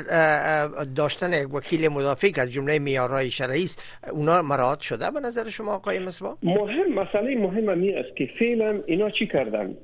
داشتن 0.97 1.33
یک 1.33 1.53
وکیل 1.55 1.87
مدافع 1.99 2.29
که 2.29 2.41
از 2.41 2.51
جمله 2.53 2.79
معیارهای 2.79 3.31
شرعی 3.31 3.63
است 3.63 3.81
اونا 4.11 4.41
مراعات 4.41 4.81
شده 4.81 5.11
به 5.11 5.19
نظر 5.19 5.49
شما 5.49 5.73
آقای 5.75 5.99
مصباح 5.99 6.35
مهم 6.43 6.93
مسئله 6.99 7.35
مهم 7.37 7.77
می 7.77 7.93
است 7.93 8.15
که 8.15 8.29
فعلا 8.39 8.79
اینا 8.87 9.09
چی 9.09 9.27
کردن 9.27 9.75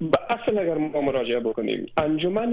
به 0.00 0.18
اصل 0.28 0.58
اگر 0.58 0.74
ما 0.74 1.00
مراجعه 1.00 1.40
بکنیم 1.40 1.86
انجمن 1.96 2.52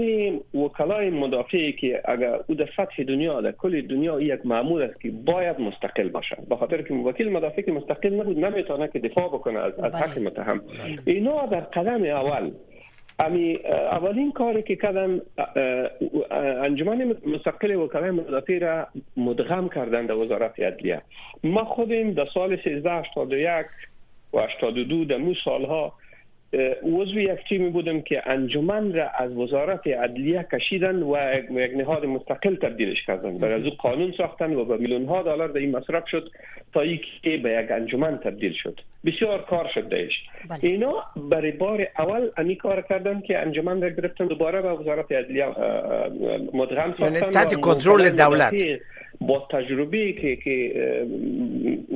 وکلای 0.54 1.10
مدافعی 1.10 1.72
که 1.72 2.00
اگر 2.04 2.38
او 2.46 2.54
در 2.54 2.68
سطح 2.76 3.02
دنیا 3.02 3.40
در 3.40 3.52
کل 3.52 3.86
دنیا 3.86 4.20
یک 4.20 4.46
معمول 4.46 4.82
است 4.82 5.00
که 5.00 5.10
باید 5.10 5.60
مستقل 5.60 6.08
باشه 6.08 6.36
به 6.48 6.56
خاطر 6.56 6.82
که 6.82 6.94
وکیل 6.94 7.32
مدافعی 7.32 7.62
که 7.64 7.72
مستقل 7.72 8.14
نبود 8.14 8.44
نمیتونه 8.44 8.88
که 8.88 8.98
دفاع 8.98 9.28
بکنه 9.28 9.58
از, 9.58 9.72
بله. 9.76 9.96
حق 9.96 10.18
متهم 10.18 10.58
بله. 10.58 10.96
اینا 11.14 11.46
در 11.46 11.60
قدم 11.60 12.04
اول 12.04 12.50
امی 13.18 13.56
اولین 13.90 14.32
کاری 14.32 14.62
که 14.62 14.76
کردن 14.76 15.20
انجمن 16.64 17.16
مستقل 17.26 17.74
وکلای 17.74 18.10
مدافعی 18.10 18.58
را 18.58 18.86
مدغم 19.16 19.68
کردن 19.68 20.06
در 20.06 20.14
وزارت 20.14 20.60
عدلیه 20.60 21.00
ما 21.44 21.64
خودیم 21.64 22.12
در 22.12 22.26
سال 22.34 22.52
1381 22.52 23.66
و 24.32 24.70
دو 24.70 25.04
در 25.04 25.16
مو 25.16 25.34
سالها 25.44 25.92
عضو 26.82 27.20
یک 27.20 27.38
تیمی 27.48 27.70
بودم 27.70 28.00
که 28.00 28.30
انجمن 28.30 28.92
را 28.92 29.08
از 29.18 29.32
وزارت 29.32 29.86
عدلیه 29.86 30.46
کشیدن 30.52 31.02
و 31.02 31.16
یک 31.50 31.70
نهاد 31.76 32.06
مستقل 32.06 32.54
تبدیلش 32.56 33.06
کردن 33.06 33.38
برای 33.38 33.60
از 33.60 33.64
او 33.66 33.70
قانون 33.78 34.14
ساختن 34.16 34.54
و 34.54 34.64
به 34.64 34.76
میلیون 34.76 35.06
ها 35.06 35.22
دلار 35.22 35.48
در 35.48 35.58
این 35.58 35.76
مصرف 35.76 36.04
شد 36.10 36.30
تا 36.74 36.86
که 37.22 37.36
به 37.36 37.60
یک 37.64 37.70
انجمن 37.70 38.18
تبدیل 38.18 38.52
شد 38.62 38.80
بسیار 39.04 39.42
کار 39.42 39.70
شد 39.74 39.88
دهش 39.88 40.12
بله. 40.50 40.58
اینا 40.62 40.94
برای 41.16 41.52
بار 41.52 41.86
اول 41.98 42.28
امی 42.36 42.56
کار 42.56 42.80
کردن 42.88 43.20
که 43.20 43.38
انجمن 43.38 43.82
را 43.82 43.88
گرفتن 43.90 44.26
دوباره 44.26 44.62
به 44.62 44.68
وزارت 44.70 45.12
عدلیه 45.12 45.46
مدغم 46.52 46.94
یعنی 46.98 46.98
ساختن 46.98 47.12
یعنی 47.12 47.20
تحت 47.20 47.54
کنترل 47.54 48.08
دولت 48.10 48.54
با 49.20 49.46
تجربه 49.50 50.12
که, 50.12 50.36
که 50.36 50.72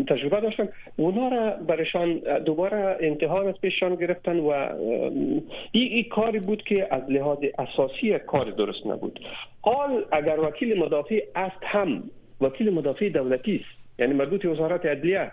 تجربه 0.08 0.40
داشتن 0.40 0.68
اونا 0.96 1.28
را 1.28 1.50
برشان 1.50 2.20
دوباره 2.44 2.96
امتحان 3.00 3.48
از 3.48 3.54
پیششان 3.62 3.94
گرفتن 3.94 4.36
و 4.38 4.48
این 4.50 5.42
ای 5.72 6.04
کاری 6.04 6.38
بود 6.38 6.62
که 6.64 6.94
از 6.94 7.02
لحاظ 7.10 7.38
اساسی 7.58 8.18
کار 8.18 8.50
درست 8.50 8.86
نبود 8.86 9.20
حال 9.62 10.04
اگر 10.12 10.40
وکیل 10.40 10.78
مدافع 10.84 11.20
است 11.34 11.62
هم 11.62 12.10
وکیل 12.40 12.70
مدافع 12.74 13.08
دولتی 13.08 13.56
است 13.56 14.00
یعنی 14.00 14.14
مربوط 14.14 14.44
وزارت 14.44 14.86
عدلیه 14.86 15.30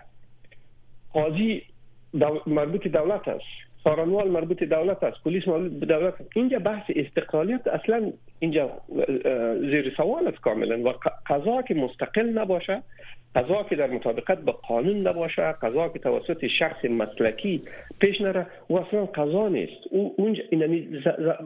قاضی 1.12 1.62
دو... 2.20 2.40
مربوط 2.46 2.86
دولت 2.88 3.28
است 3.28 3.44
پارانوال 3.84 4.28
مربوط 4.30 4.62
دولت 4.62 5.02
است 5.04 5.24
پلیس 5.24 5.48
مربوط 5.48 5.72
به 5.72 5.86
دولت 5.86 6.14
است 6.20 6.24
اینجا 6.34 6.58
بحث 6.58 6.90
استقلالیت 6.96 7.66
اصلا 7.66 8.12
اینجا 8.38 8.70
زیر 9.60 9.94
سوال 9.96 10.28
است 10.28 10.40
کاملا 10.40 10.78
و 10.78 10.92
قضا 11.28 11.62
که 11.62 11.74
مستقل 11.74 12.28
نباشه 12.28 12.82
قضا 13.36 13.62
که 13.62 13.76
در 13.76 13.90
مطابقت 13.90 14.38
به 14.38 14.52
قانون 14.52 15.08
نباشه 15.08 15.42
قضا 15.62 15.88
که 15.88 15.98
توسط 15.98 16.46
شخص 16.58 16.84
مسلکی 16.84 17.62
پیش 18.00 18.20
نره 18.20 18.46
و 18.70 18.74
اصلا 18.74 19.06
قضا 19.06 19.48
نیست 19.48 19.72
اونجا 19.90 20.42
یعنی 20.52 21.02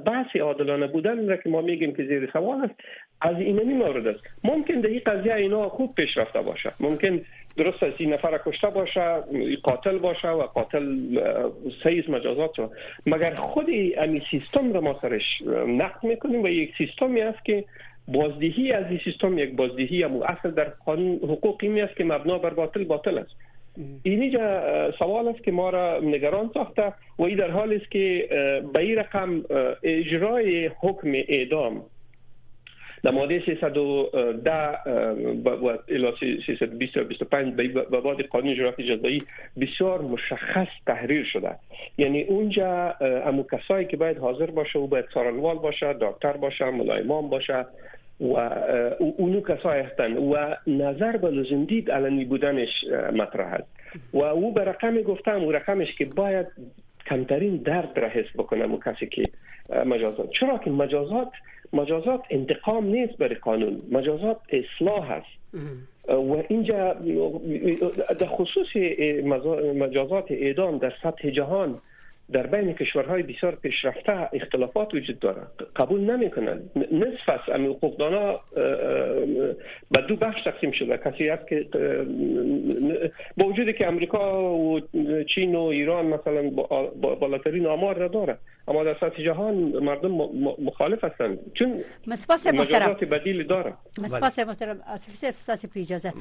بحث 0.07 0.37
عادلانه 0.37 0.87
بودن 0.87 1.29
را 1.29 1.37
که 1.37 1.49
ما 1.49 1.61
میگیم 1.61 1.95
که 1.95 2.05
زیر 2.05 2.31
سوال 2.33 2.65
است 2.65 2.75
از 3.21 3.37
اینمی 3.37 3.75
مورد 3.75 4.07
است 4.07 4.21
ممکن 4.45 4.75
در 4.75 4.89
این 4.89 5.01
قضیه 5.07 5.35
اینا 5.35 5.69
خوب 5.69 5.95
پیش 5.95 6.17
رفته 6.19 6.41
باشه 6.43 6.73
ممکن 6.81 7.21
درست 7.59 7.83
است 7.83 8.01
این 8.01 8.13
نفر 8.13 8.41
کشته 8.47 8.71
باشه 8.71 9.21
قاتل 9.63 9.99
باشه 9.99 10.29
و 10.29 10.43
قاتل 10.43 10.87
سیز 11.83 12.11
مجازات 12.11 12.55
شد 12.57 12.71
مگر 13.07 13.35
خود 13.35 13.69
این 13.69 14.23
سیستم 14.31 14.73
رو 14.73 14.81
ما 14.81 14.99
سرش 15.03 15.43
نقد 15.67 16.05
میکنیم 16.05 16.43
و 16.45 16.49
یک 16.49 16.71
سیستمی 16.79 17.21
است 17.21 17.45
که 17.45 17.65
بازدهی 18.09 18.73
از 18.73 18.85
این 18.91 19.01
سیستم 19.05 19.39
یک 19.39 19.57
بازدهی 19.57 20.03
هم 20.03 20.23
اصل 20.23 20.51
در 20.51 20.73
قانون 20.87 21.15
حقوقی 21.23 21.81
است 21.81 21.97
که 21.97 22.05
مبنا 22.05 22.39
بر 22.39 22.55
باطل 22.55 22.85
باطل 22.85 23.19
است 23.19 23.31
اینجا 24.03 24.93
سوال 24.93 25.29
است 25.29 25.45
که 25.45 25.51
ما 25.53 25.71
را 25.71 26.01
نگران 26.01 26.51
ساخته 26.55 26.93
و 27.19 27.23
این 27.23 27.37
در 27.37 27.51
حال 27.51 27.73
است 27.75 27.91
که 27.91 28.29
به 28.75 28.81
این 28.83 28.97
رقم 28.97 29.43
اجرای 29.83 30.67
حکم 30.81 31.13
اعدام 31.29 31.83
در 33.11 33.15
ماده 33.15 33.43
310 33.47 33.81
و 35.43 35.77
الا 35.89 36.11
به 37.63 38.01
بعد 38.01 38.21
قانون 38.31 38.55
جرافی 38.57 38.97
جزایی 38.97 39.23
بسیار 39.61 40.01
مشخص 40.01 40.67
تحریر 40.87 41.25
شده 41.25 41.55
یعنی 41.99 42.23
اونجا 42.23 42.95
امو 43.01 43.43
کسایی 43.53 43.87
که 43.87 43.97
باید 43.97 44.19
حاضر 44.19 44.47
باشه 44.47 44.77
او 44.79 44.87
باید 44.87 45.05
سارنوال 45.15 45.57
باشه 45.59 45.93
دکتر 45.93 46.33
باشه 46.33 46.71
ملایمان 46.71 47.29
باشه 47.29 47.67
و 48.21 48.35
اونو 48.99 49.41
کسای 49.41 49.83
و 50.33 50.57
نظر 50.67 51.17
به 51.17 51.29
لزندید 51.31 51.91
علنی 51.91 52.25
بودنش 52.25 52.85
مطرح 53.13 53.47
است 53.55 53.67
و 54.13 54.19
او 54.19 54.53
به 54.55 54.65
رقم 54.65 55.03
گفتم 55.03 55.41
او 55.41 55.53
رقمش 55.53 55.95
که 55.99 56.05
باید 56.05 56.47
کمترین 57.07 57.57
درد 57.57 57.99
را 57.99 58.09
حس 58.09 58.27
بکنم 58.39 58.75
و 58.75 58.79
کسی 58.87 59.07
که 59.07 59.25
مجازات 59.87 60.31
چرا 60.31 60.59
که 60.59 60.71
مجازات 60.71 61.29
مجازات 61.73 62.21
انتقام 62.31 62.85
نیست 62.87 63.17
برای 63.17 63.35
قانون 63.35 63.83
مجازات 63.93 64.37
اصلاح 64.51 65.11
است 65.11 65.57
و 66.09 66.37
اینجا 66.49 66.97
در 68.21 68.27
خصوص 68.27 68.67
مجازات 69.77 70.31
اعدام 70.31 70.79
در 70.79 70.93
سطح 71.03 71.31
جهان 71.31 71.79
در 72.33 72.47
بین 72.47 72.73
کشورهای 72.73 73.23
بسیار 73.23 73.55
پیشرفته 73.55 74.29
اختلافات 74.37 74.95
وجود 74.95 75.19
دارد 75.19 75.47
قبول 75.77 76.01
نمی 76.01 76.31
نصف 76.77 77.29
از 77.29 77.55
امی 77.55 77.67
حقوقدانا 77.67 78.41
به 79.91 80.01
دو 80.09 80.17
بخش 80.17 80.43
تقسیم 80.45 80.71
شده 80.71 80.97
کسی 80.97 81.29
هست 81.29 81.49
که 81.49 81.67
با 83.37 83.47
وجودی 83.47 83.73
که 83.73 83.87
امریکا 83.89 84.53
و 84.55 84.81
چین 85.35 85.55
و 85.55 85.63
ایران 85.63 86.07
مثلا 86.07 86.51
بالاترین 87.21 87.67
آمار 87.67 87.97
را 87.99 88.09
دارد 88.09 88.39
اما 88.69 88.85
در 88.85 88.95
سطح 89.01 89.23
جهان 89.25 89.55
مردم 89.83 90.11
مخالف 90.69 91.05
هستند 91.05 91.39
چون 91.55 91.85
مسپاس 92.07 92.47
محترم 92.47 92.93
بدیل 92.95 93.47
داره 93.47 93.75
مسپاس 94.03 94.39
محترم 94.39 94.81
اسف 94.87 95.15
صرف 95.15 95.35
ساس 95.37 95.67
په 95.67 95.81
اجازه 95.81 96.13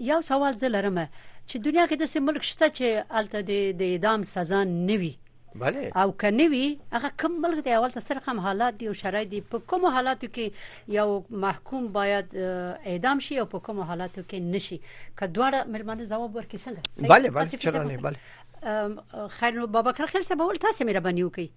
یو 0.00 0.20
سوال 0.20 0.52
زه 0.52 0.68
لرم 0.68 1.04
چې 1.50 1.56
دنیا 1.64 1.86
کې 1.86 1.96
د 1.96 2.18
ملک 2.22 2.42
شته 2.44 2.68
چې 2.78 3.04
الته 3.20 3.42
د 3.72 3.82
اعدام 3.82 4.22
سزا 4.22 4.64
نوي 4.64 5.14
بله 5.54 5.90
او 6.02 6.12
کنيوي 6.12 6.78
هغه 6.92 7.10
کوم 7.20 7.40
ملک 7.40 7.64
دی 7.64 7.72
اول 7.72 7.90
تر 7.90 8.16
رقم 8.18 8.40
حالات 8.40 8.74
دی 8.78 8.86
او 8.88 8.92
شرایط 9.02 9.28
دی 9.28 9.40
په 9.52 9.60
کوم 9.66 9.86
حالاتو 9.86 10.26
کې 10.26 10.52
یو 10.96 11.22
محکوم 11.30 11.86
باید 11.92 12.36
اعدام 12.40 13.18
شي 13.18 13.38
او 13.38 13.46
په 13.46 13.58
کوم 13.68 13.80
حالاتو 13.80 14.22
کې 14.28 14.34
نشي 14.34 14.80
کدوړه 15.22 15.70
ملمنه 15.72 16.04
جواب 16.04 16.36
ورکړي 16.40 16.58
څنګه 16.66 17.08
بله 17.08 17.30
بله 17.30 17.62
چرانه 17.64 17.96
بله 17.96 19.28
خیر 19.38 19.50
نو 19.54 19.66
بابا 19.66 19.92
کرخیل 19.92 20.20
سبا 20.28 20.44
ول 20.46 20.56
تاسو 20.66 20.84
مې 20.84 20.96
ربنیو 20.96 21.30
کوي 21.38 21.50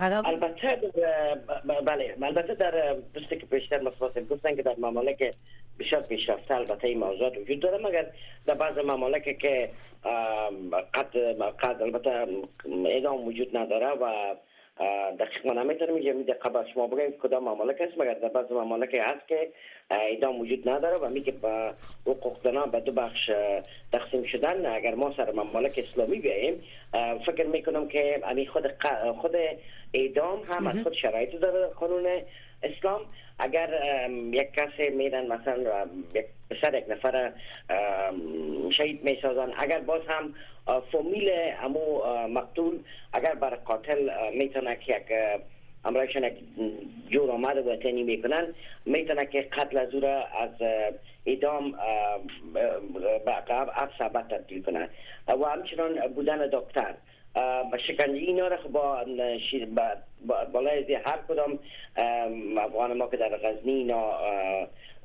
البته 0.00 0.80
بله 1.84 2.14
البته 2.26 2.54
در 2.54 2.96
دوستی 3.14 3.36
که 3.38 3.46
پیشتر 3.46 3.80
مصباطیم 3.80 4.24
گفتن 4.24 4.56
که 4.56 4.62
در 4.62 4.74
ممالک 4.78 5.34
بسیار 5.78 6.02
پیشرفته 6.02 6.54
البته 6.54 6.88
این 6.88 6.98
موضوعات 6.98 7.36
وجود 7.38 7.60
داره 7.60 7.86
مگر 7.86 8.06
در 8.46 8.54
بعض 8.54 8.78
ممالک 8.78 9.38
که 9.38 9.70
قد, 10.94 11.16
قد 11.60 11.82
البته 11.82 12.26
اعدام 12.84 13.24
وجود 13.24 13.56
نداره 13.56 13.88
و 13.90 14.34
دقیق 15.18 15.46
ما 15.46 15.62
نمیتونم 15.62 15.94
میگم 15.94 16.22
دقیقا 16.22 16.48
قبل 16.48 16.72
شما 16.74 16.86
بگیم 16.86 17.12
کدام 17.22 17.44
ممالک 17.48 17.80
است 17.80 17.98
مگر 18.00 18.14
در 18.14 18.28
بعض 18.28 18.52
ممالک 18.52 18.94
هست 18.94 19.28
که 19.28 19.48
اعدام 19.90 20.40
وجود 20.40 20.68
نداره 20.68 20.96
و 20.96 21.08
میگه 21.08 21.32
با 21.32 21.72
حقوق 22.06 22.42
دنا 22.42 22.66
به 22.66 22.80
دو 22.80 22.92
بخش 22.92 23.30
تقسیم 23.92 24.22
شدن 24.24 24.66
اگر 24.66 24.94
ما 24.94 25.14
سر 25.16 25.32
ممالک 25.32 25.74
اسلامی 25.78 26.18
بیاییم 26.18 26.62
فکر 27.26 27.46
میکنم 27.46 27.88
که 27.88 28.14
امی 28.14 28.22
یعنی 28.26 28.46
خود 28.46 28.74
خود 29.20 29.34
اعدام 29.94 30.42
هم 30.48 30.66
از 30.66 30.82
خود 30.82 30.92
شرایط 30.92 31.36
داره 31.36 31.66
قانون 31.66 32.06
اسلام 32.62 33.00
اگر 33.38 33.80
یک 34.32 34.48
کس 34.52 34.92
میرن 34.92 35.26
مثلا 35.26 35.86
یک 36.14 36.26
پسر 36.50 36.74
یک 36.78 36.84
نفر 36.88 37.32
شهید 38.76 39.04
میسازن 39.10 39.52
اگر 39.58 39.80
باز 39.80 40.02
هم 40.08 40.34
فامیل 40.66 41.30
امو 41.62 42.02
مقتول 42.28 42.80
اگر 43.12 43.34
بر 43.34 43.50
قاتل 43.54 44.10
میتونه 44.34 44.76
که 44.76 44.96
یک 44.96 45.02
امرایشان 45.84 46.24
یک 46.24 46.32
جور 47.10 47.30
آمد 47.30 47.66
وطنی 47.66 48.02
میکنن 48.02 48.54
میتونه 48.86 49.26
که 49.26 49.42
قتل 49.42 49.76
از 49.78 49.94
از 50.40 50.62
ادام 51.26 51.74
به 53.24 53.30
عقب 53.32 53.72
تبدیل 54.30 54.62
کنن 54.62 54.88
و 55.28 55.32
همچنان 55.44 56.06
بودن 56.14 56.46
دکتر 56.52 56.94
شکنجه 57.88 58.18
اینا 58.18 58.46
را 58.48 58.56
با 58.72 59.04
شیر 59.50 59.68
بالای 60.52 60.94
هر 60.94 61.18
کدام 61.28 61.58
افغان 62.58 62.96
ما 62.96 63.06
که 63.06 63.16
در 63.16 63.36
غزنی 63.36 63.72
اینا 63.72 64.10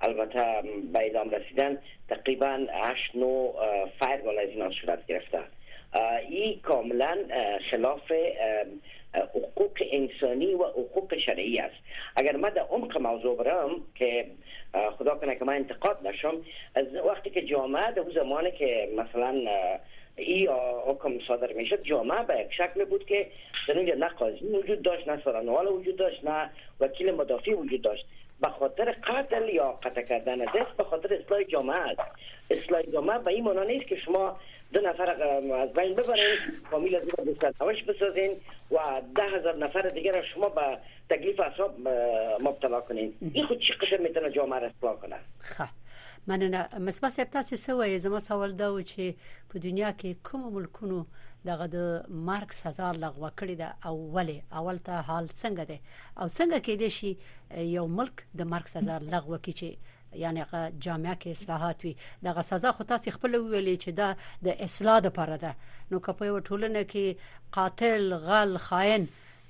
البته 0.04 0.62
به 0.94 1.12
رسیدن 1.32 1.78
تقریبا 2.10 2.66
8 2.74 3.02
9 3.16 3.52
فایروال 4.00 4.40
از 4.40 4.50
اینا 4.50 4.70
صورت 4.82 5.06
گرفته 5.06 5.40
این 6.30 6.60
کاملا 6.60 7.18
خلاف 7.72 8.12
حقوق 9.16 9.78
انسانی 9.92 10.54
و 10.56 10.64
حقوق 10.68 11.16
شرعی 11.26 11.60
است 11.60 11.76
اگر 12.16 12.36
من 12.36 12.50
در 12.50 12.62
عمق 12.62 12.98
موضوع 13.02 13.44
برم 13.44 13.70
که 13.96 14.26
خدا 14.98 15.16
کنه 15.16 15.36
که 15.36 15.46
من 15.46 15.54
انتقاد 15.54 16.08
نشم 16.08 16.36
از 16.76 16.96
وقتی 16.96 17.30
که 17.30 17.42
جامعه 17.42 17.92
در 17.92 18.04
زمانی 18.16 18.52
که 18.52 18.90
مثلا 18.98 19.42
این 20.16 20.50
حکم 20.86 21.20
صادر 21.28 21.52
میشه 21.54 21.78
جامعه 21.84 22.24
به 22.24 22.40
یک 22.40 22.54
شکل 22.54 22.86
بود 22.86 23.06
که 23.06 23.28
در 23.68 23.78
اینجا 23.78 23.94
نه 23.94 24.08
قاضی 24.08 24.46
وجود 24.48 24.82
داشت 24.82 25.08
نه 25.08 25.22
سرانوال 25.24 25.68
وجود 25.68 25.96
داشت 25.96 26.26
نه 26.26 26.50
وکیل 26.80 27.12
مدافع 27.12 27.52
وجود 27.54 27.82
داشت 27.82 28.06
به 28.42 28.48
خاطر 28.50 28.92
قتل 28.92 29.50
یا 29.50 29.72
قطع 29.84 30.02
کردن 30.02 30.36
دست 30.38 30.78
به 30.78 30.84
خاطر 30.84 31.14
اصلاح 31.14 31.44
جامعه 31.44 31.78
است 31.78 32.02
اصلاح 32.52 32.82
جامعه 32.82 33.18
به 33.18 33.28
این 33.28 33.44
معنا 33.44 33.64
نیست 33.64 33.88
که 33.88 33.96
شما 33.96 34.40
دو 34.74 34.82
نفر 34.82 35.10
از 35.54 35.74
بین 35.74 35.94
ببرید 35.96 36.40
فامیل 36.72 36.96
از 36.96 37.08
دوش 37.60 37.84
بسازین 37.84 38.32
و 38.72 38.78
ده 39.16 39.24
هزار 39.24 39.56
نفر 39.56 39.82
دیگر 39.82 40.24
شما 40.24 40.50
به 40.50 40.62
تکلیف 41.10 41.40
اصاب 41.40 41.76
مبتلا 42.42 42.82
کنین 42.82 43.14
این 43.34 43.46
خود 43.46 43.60
چی 43.60 43.74
قسم 43.74 44.04
میتونه 44.04 44.30
جامعه 44.30 44.60
را 44.60 44.68
اصلاح 44.68 44.96
کنه 44.96 45.16
خب. 45.42 45.64
مننه 46.30 46.70
مسبا 46.88 47.10
صاحب 47.14 47.30
تاسو 47.34 47.56
سوې 47.60 47.98
زما 48.06 48.20
سوال 48.30 48.52
دا 48.62 48.66
و 48.76 48.82
چې 48.82 49.30
په 49.52 49.62
دنیا 49.66 49.88
کې 50.02 50.26
کوم 50.28 50.44
ملکونو 50.58 50.98
دغه 51.50 51.66
د 51.76 51.80
مارک 52.28 52.52
سزا 52.58 52.90
لغوه 53.04 53.30
کړی 53.40 53.56
دا 53.62 53.70
اوله 53.92 54.38
اول 54.62 54.82
ته 54.90 55.06
حال 55.08 55.26
څنګه 55.42 55.64
دی 55.70 55.80
او 56.22 56.26
څنګه 56.38 56.58
کېدې 56.68 56.90
شي 56.98 57.12
یو 57.78 57.86
ملک 58.02 58.24
د 58.42 58.50
مارک 58.54 58.68
سزا 58.76 58.98
لغوه 59.14 59.38
کړي 59.46 59.56
چې 59.62 59.98
یعنی 60.26 60.42
هغه 60.44 60.62
جامعه 60.88 61.16
کې 61.22 61.30
اصلاحات 61.40 61.78
وي 61.88 61.94
دغه 62.30 62.46
سزا 62.52 62.72
خو 62.76 62.88
تاسو 62.94 63.16
خپل 63.18 63.32
ویلې 63.36 63.76
چې 63.84 63.92
دا 64.02 64.08
د 64.50 64.64
اصلاح 64.68 64.98
لپاره 65.08 65.36
ده 65.46 65.54
نو 65.92 65.98
کپې 66.10 66.38
وټولنه 66.38 66.86
کې 66.94 67.26
قاتل 67.58 68.06
غل 68.30 68.56
خائن 68.68 69.10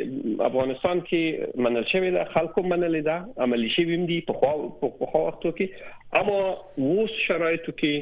افغانستان 0.50 1.04
کې 1.06 1.64
منل 1.68 1.88
شوی 1.94 2.12
ده 2.18 2.26
خلکو 2.36 2.66
منل 2.74 3.00
ده 3.10 3.46
عملی 3.48 3.72
شوی 3.78 4.02
دی 4.12 4.20
په 4.32 4.42
خو 4.42 4.68
په 4.84 5.10
خو 5.14 5.24
وختو 5.28 5.56
کې 5.60 5.94
اما 6.18 6.34
اوس 6.98 7.12
شرایطو 7.28 7.72
کې 7.80 7.94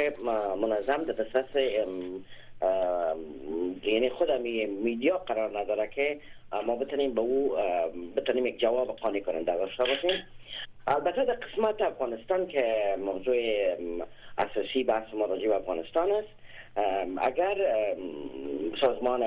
منظم 0.62 1.04
در 1.04 1.14
دسترس 1.24 1.56
یعنی 3.84 4.10
خود 4.10 4.32
میدیا 4.84 5.18
قرار 5.18 5.60
نداره 5.60 5.88
که 5.88 6.18
ما 6.68 6.76
بتونیم 6.76 7.14
به 7.14 7.22
او 7.22 7.52
بتونیم 8.16 8.46
یک 8.46 8.60
جواب 8.60 8.88
قانع 8.88 9.20
کننده 9.20 9.56
داشته 9.56 9.84
باشیم 9.84 10.24
البته 10.88 11.26
در 11.26 11.34
قسمت 11.34 11.82
افغانستان 11.82 12.48
که 12.48 12.96
موضوع 13.06 13.36
اساسی 14.38 14.84
بحث 14.84 15.14
ما 15.14 15.26
راجع 15.26 15.56
افغانستان 15.56 16.12
است 16.12 16.39
اگر 17.17 17.57
سازمان 18.82 19.24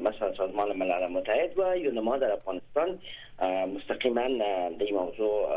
مثلا 0.00 0.34
سازمان 0.34 0.76
ملل 0.76 1.06
متحد 1.06 1.58
و 1.58 1.76
یونما 1.76 2.16
در 2.16 2.32
افغانستان 2.32 2.98
مستقیما 3.76 4.28
به 4.78 4.84
این 4.84 4.94
موضوع 4.96 5.48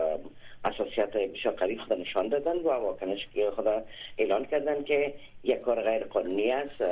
اساسیت 0.66 1.12
بسیار 1.18 1.56
قوی 1.56 1.78
خود 1.78 2.00
نشان 2.02 2.28
دادن 2.28 2.56
و 2.58 2.70
واکنش 2.74 3.28
خدا 3.56 3.82
اعلان 4.18 4.46
کردن 4.46 4.84
که 4.84 5.14
یک 5.44 5.62
کار 5.62 5.82
غیر 5.82 6.04
قانونی 6.04 6.52
است 6.52 6.84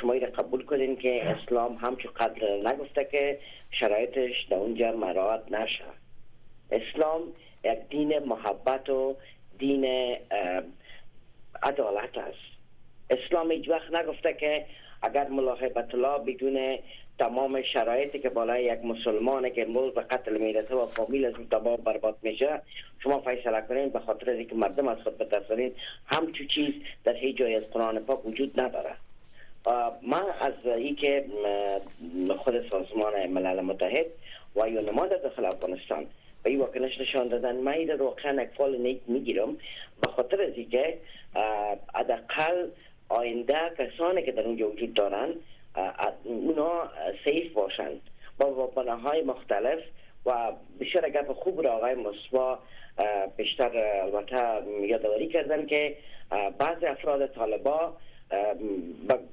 شما 0.00 0.12
را 0.12 0.18
قبول 0.20 0.64
کنین 0.64 0.96
که 0.96 1.24
اسلام 1.24 1.74
همچون 1.74 2.12
قدر 2.12 2.56
نگفته 2.70 3.04
که 3.04 3.38
شرایطش 3.70 4.42
در 4.50 4.56
اونجا 4.56 4.92
مراعات 4.92 5.52
نشه 5.52 5.84
اسلام 6.70 7.20
یک 7.64 7.78
دین 7.90 8.18
محبت 8.18 8.90
و 8.90 9.16
دین 9.58 9.84
عدالت 11.62 12.18
است 12.18 12.45
اسلام 13.10 13.50
هیچ 13.50 13.68
وقت 13.68 13.94
نگفته 13.94 14.32
که 14.34 14.64
اگر 15.02 15.28
ملاحبت 15.28 15.74
بطلا 15.88 16.18
بدون 16.18 16.78
تمام 17.18 17.62
شرایطی 17.62 18.18
که 18.18 18.28
بالای 18.28 18.64
یک 18.64 18.84
مسلمان 18.84 19.50
که 19.50 19.64
مولد 19.64 19.94
به 19.94 20.00
قتل 20.00 20.38
میرسه 20.38 20.74
و 20.74 20.84
فامیل 20.86 21.24
از 21.26 21.34
تمام 21.50 21.76
برباد 21.76 22.18
میشه 22.22 22.60
شما 23.02 23.20
فیصله 23.20 23.60
کنین 23.68 23.88
به 23.88 23.98
خاطر 23.98 24.30
اینکه 24.30 24.54
مردم 24.54 24.88
از 24.88 24.98
خود 25.02 25.18
بترسونین 25.18 25.72
همچو 26.06 26.44
چیز 26.46 26.74
در 27.04 27.12
هیچ 27.14 27.36
جای 27.36 27.54
از 27.54 27.62
قرآن 27.72 27.98
پاک 27.98 28.26
وجود 28.26 28.60
نداره 28.60 28.90
ما 30.02 30.20
از 30.40 30.52
که 30.98 31.24
خود 32.38 32.68
سازمان 32.70 33.26
ملل 33.26 33.60
متحد 33.60 34.06
و 34.56 34.68
یا 34.68 34.80
نماد 34.80 35.22
داخل 35.22 35.44
افغانستان 35.44 36.06
به 36.42 36.50
این 36.50 36.58
واکنش 36.58 37.00
نشان 37.00 37.28
دادن 37.28 37.56
من 37.56 37.72
این 37.72 37.94
واقعا 37.94 38.40
اکفال 38.42 38.76
نیک 38.76 39.00
میگیرم 39.06 39.56
به 40.02 40.10
خاطر 40.10 40.42
از 40.42 40.52
اینکه 40.56 40.98
حداقل 41.94 42.66
آینده 43.08 43.58
کسانی 43.78 44.22
که 44.22 44.32
در 44.32 44.44
اونجا 44.46 44.70
وجود 44.70 44.94
دارند 44.94 45.34
اونا 46.24 46.90
سیف 47.24 47.52
باشند 47.52 48.00
با 48.40 48.46
واپنه 48.54 48.94
های 48.94 49.22
مختلف 49.22 49.78
و 50.26 50.52
بیشتر 50.78 51.08
گپ 51.10 51.32
خوب 51.32 51.62
را 51.64 51.72
آقای 51.72 51.94
مصبا 51.94 52.58
بیشتر 53.36 53.70
البته 54.02 54.38
یادواری 54.86 55.28
کردن 55.28 55.66
که 55.66 55.96
بعض 56.58 56.84
افراد 56.86 57.26
طالبا 57.26 57.96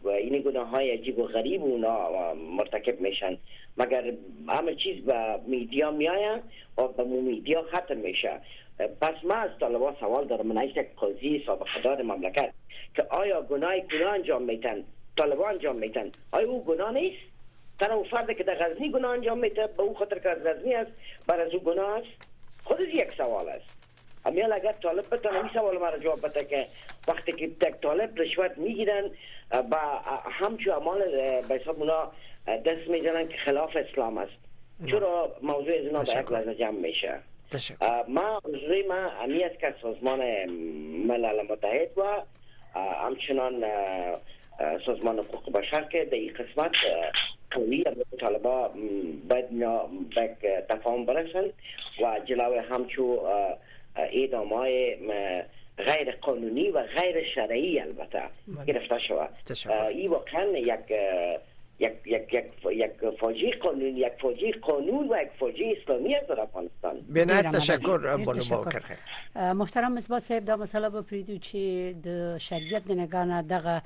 با 0.03 0.11
این 0.13 0.41
گناه 0.41 0.67
های 0.69 0.91
عجیب 0.91 1.19
و 1.19 1.27
غریب 1.27 1.61
اونا 1.61 2.33
مرتکب 2.33 3.01
میشن 3.01 3.37
مگر 3.77 4.13
همه 4.49 4.75
چیز 4.75 5.05
به 5.05 5.39
میدیا 5.47 5.91
میاین 5.91 6.39
و 6.77 6.87
به 6.87 7.03
میدیا 7.03 7.61
ختم 7.61 7.97
میشه 7.97 8.31
پس 8.79 9.15
ما 9.23 9.33
از 9.35 9.49
طالبا 9.59 9.95
سوال 9.99 10.27
دارم 10.27 10.47
من 10.47 10.63
یک 10.63 10.85
قاضی 10.95 11.43
سابقه 11.45 11.81
دار 11.83 12.01
مملکت 12.01 12.53
که 12.95 13.03
آیا 13.09 13.41
گناه 13.41 13.73
کنه 13.91 14.07
انجام 14.09 14.41
میتن 14.43 14.83
طالبان 15.17 15.53
انجام 15.53 15.75
میتن 15.75 16.11
آیا 16.31 16.47
او 16.47 16.65
گناه 16.65 16.91
نیست 16.93 17.21
تن 17.79 17.91
او 17.91 18.03
فرد 18.03 18.33
که 18.37 18.43
در 18.43 18.55
غزنی 18.55 18.91
گناه 18.91 19.11
انجام 19.11 19.39
میتن 19.39 19.65
به 19.77 19.83
او 19.83 19.93
خطر 19.93 20.19
که 20.19 20.29
غزنی 20.29 20.73
است 20.75 20.91
بر 21.27 21.39
از 21.41 21.53
او 21.53 21.59
گناه 21.59 21.97
است 21.99 22.07
خود 22.63 22.79
یک 22.81 23.11
سوال 23.17 23.49
است 23.49 23.65
امیال 24.25 24.53
اگر 24.53 24.71
طالب 24.71 25.05
بتونه 25.11 25.35
این 25.35 25.49
سوال 25.53 25.75
را 25.77 25.97
جواب 25.97 26.21
بده 26.21 26.45
که 26.45 26.65
وقتی 27.07 27.31
که 27.31 27.47
تک 27.49 27.81
طالب 27.81 28.19
رشوت 28.21 28.57
میگیرن 28.57 29.09
با 29.51 29.77
همچو 30.31 30.71
اعمال 30.71 30.99
به 31.49 31.55
حساب 31.55 31.77
دست 32.47 32.87
میزنن 32.89 33.27
که 33.27 33.37
خلاف 33.37 33.75
اسلام 33.79 34.17
است 34.17 34.31
چرا 34.91 35.31
موضوع 35.41 35.73
از 35.77 35.85
اینا 35.85 35.99
به 36.03 36.39
یک 36.51 36.57
جمع 36.57 36.79
میشه 36.79 37.19
ما 38.07 38.41
عضوی 38.45 38.83
ما 38.87 39.09
امی 39.21 39.39
که 39.61 39.75
سازمان 39.81 40.45
ملل 41.07 41.41
متحد 41.51 41.89
و 41.97 42.21
همچنان 42.79 43.65
سازمان 44.85 45.19
حقوق 45.19 45.51
بشر 45.51 45.81
که 45.81 46.05
در 46.05 46.15
این 46.15 46.33
قسمت 46.33 46.71
قوی 47.51 47.83
طالبا 48.19 48.71
باید 49.29 50.65
تفاهم 50.69 51.05
برسند 51.05 51.53
و 52.03 52.19
جلوه 52.25 52.61
همچو 52.61 53.19
ایدام 54.11 54.53
های 54.53 54.95
غیر 55.77 56.11
قانونی 56.21 56.69
و 56.71 56.83
غیر 56.83 57.23
شرعی 57.35 57.79
البته 57.79 58.21
گرفته 58.67 58.99
شود 58.99 59.29
این 59.81 60.09
واقعا 60.11 60.45
یک 60.45 60.91
یک 61.79 61.91
یک 62.05 62.33
یک 62.33 62.45
یک 62.77 62.91
فاجعه 63.19 63.51
قانون 63.55 63.97
یک 63.97 64.11
فاجعه 64.21 64.51
قانون 64.51 65.09
و 65.09 65.17
یک 65.23 65.29
فاجعه 65.39 65.75
اسلامی 65.81 66.15
است 66.15 66.27
در 66.29 66.39
افغانستان 66.41 67.01
بنایت 67.09 67.49
تشکر 67.55 67.97
بانو 68.25 68.41
محترم 69.53 69.93
مصباح 69.93 70.19
صاحب 70.19 70.45
دا 70.45 70.55
مسله 70.55 70.89
به 70.89 71.01
پریدو 71.01 71.35
چې 71.37 71.95
د 72.07 72.37
شریعت 72.37 72.83
د 72.85 72.91
نگانه 72.91 73.41
دغه 73.41 73.81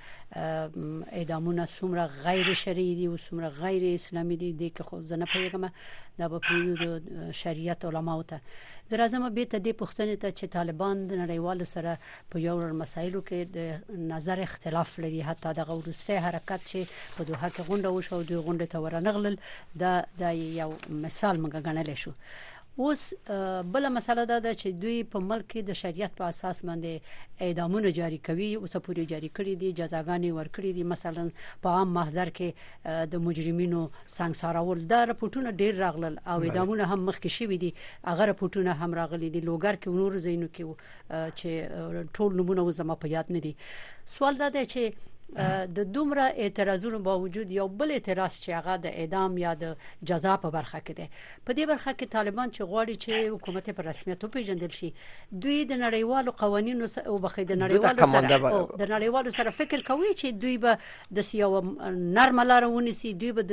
اعدامونه 1.11 1.65
څومره 1.65 2.25
غیر 2.25 2.53
شرعي 2.53 2.95
دي 2.95 3.07
او 3.07 3.17
څومره 3.17 3.59
غیر 3.63 3.93
اسلامي 3.93 4.37
دي 4.37 4.53
د 4.53 4.73
که 4.77 4.83
خو 4.83 5.01
زنه 5.01 5.25
پیغام 5.33 5.71
دا 6.19 6.27
په 6.31 6.39
پیریود 6.49 7.05
شریعت 7.41 7.85
علماو 7.89 8.21
ته 8.29 8.41
زه 8.89 8.95
راځم 9.01 9.23
به 9.37 9.45
ته 9.53 9.57
د 9.67 9.75
پښتنې 9.81 10.15
ته 10.23 10.29
چې 10.37 10.45
طالبان 10.55 10.95
د 11.11 11.19
نړیوالو 11.23 11.65
سره 11.73 11.91
په 12.33 12.43
یو 12.47 12.55
ډول 12.61 12.73
مسایلو 12.83 13.21
کې 13.27 13.39
د 13.57 14.03
نظر 14.13 14.37
اختلاف 14.47 14.89
لري 15.05 15.21
حتی 15.29 15.49
د 15.59 15.69
غوړسته 15.71 16.13
حرکت 16.27 16.61
چې 16.71 16.79
په 17.17 17.21
دوه 17.31 17.45
کې 17.53 17.61
غونډه 17.67 17.89
وشو 17.97 18.17
د 18.29 18.33
غونډه 18.45 18.65
ته 18.71 18.77
ورنغلل 18.83 19.35
دا 19.85 19.93
د 20.21 20.23
یو 20.59 20.69
مثال 21.05 21.35
موږ 21.43 21.53
غنل 21.67 21.89
شو 22.05 22.13
اوس 22.79 23.13
بل 23.73 23.89
مسله 23.93 24.23
دا 24.31 24.35
ده 24.45 24.51
چې 24.57 24.65
دوی 24.81 24.97
په 25.13 25.19
ملک 25.29 25.45
کې 25.51 25.61
د 25.69 25.77
شریعت 25.81 26.11
په 26.19 26.23
اساس 26.33 26.57
باندې 26.67 27.45
اعدامونه 27.45 27.91
جاری 27.99 28.19
کوي 28.27 28.49
اوس 28.55 28.73
پورې 28.85 29.03
جاری 29.11 29.29
کړي 29.37 29.53
دي 29.61 29.69
جزاګانې 29.79 30.29
ورکړي 30.37 30.71
دي 30.77 30.83
مثلا 30.93 31.23
په 31.63 31.67
عام 31.79 31.93
محضر 31.97 32.29
کې 32.41 33.09
د 33.15 33.25
مجرمینو 33.29 33.81
سانسارول 34.17 34.79
دا 34.93 34.99
راپورټونه 35.09 35.49
ډیر 35.63 35.71
راغلل 35.85 36.15
او 36.31 36.37
اعدامونه 36.47 36.83
هم 36.93 36.99
مخکې 37.09 37.29
شوي 37.39 37.57
دي 37.65 37.73
هغه 38.09 38.29
راپورټونه 38.33 38.71
هم 38.85 38.91
راغلي 39.01 39.29
دي 39.35 39.41
لوګر 39.49 39.73
کې 39.81 39.89
نور 40.01 40.17
زینو 40.29 40.47
کې 40.57 41.33
چې 41.41 42.15
ټول 42.19 42.29
نمونه 42.41 42.71
زما 42.81 42.95
په 43.05 43.13
یاد 43.17 43.33
نه 43.37 43.45
دي 43.47 43.55
سوال 44.17 44.35
دا 44.43 44.49
ده 44.59 44.63
چې 44.75 44.81
د 45.75 45.83
دومره 45.95 46.21
اعتراضونو 46.43 46.99
باوجود 47.07 47.47
یو 47.59 47.67
بل 47.79 47.91
اعتراض 47.91 48.33
چې 48.43 48.49
هغه 48.59 48.73
د 48.83 48.87
اعدام 49.01 49.37
یا 49.45 49.51
د 49.63 49.73
جزا 50.09 50.33
په 50.43 50.47
برخه 50.55 50.79
کې 50.85 50.93
دی 50.99 51.07
په 51.45 51.51
دې 51.57 51.63
برخه 51.71 51.91
کې 51.99 52.07
طالبان 52.17 52.47
چې 52.55 52.61
غواړي 52.71 52.95
چې 53.03 53.11
حکومت 53.33 53.65
په 53.77 53.81
رسمیت 53.89 54.19
وپیژندل 54.23 54.71
شي 54.79 54.89
دوی 55.41 55.59
د 55.65 55.73
نړیوالو 55.83 56.31
قوانینو 56.43 56.85
او 57.09 57.15
بخې 57.25 57.43
د 57.51 57.53
نړیوالو 57.63 57.99
سره 58.11 58.79
د 58.81 58.83
نړیوالو 58.95 59.29
سره 59.39 59.49
فکر 59.59 59.79
کوي 59.89 60.11
چې 60.19 60.27
دوی 60.43 60.55
به 60.63 60.73
د 61.15 61.27
سیاو 61.29 61.57
نرملارونه 62.19 62.91
سي 63.01 63.09
دوی 63.19 63.31
به 63.37 63.43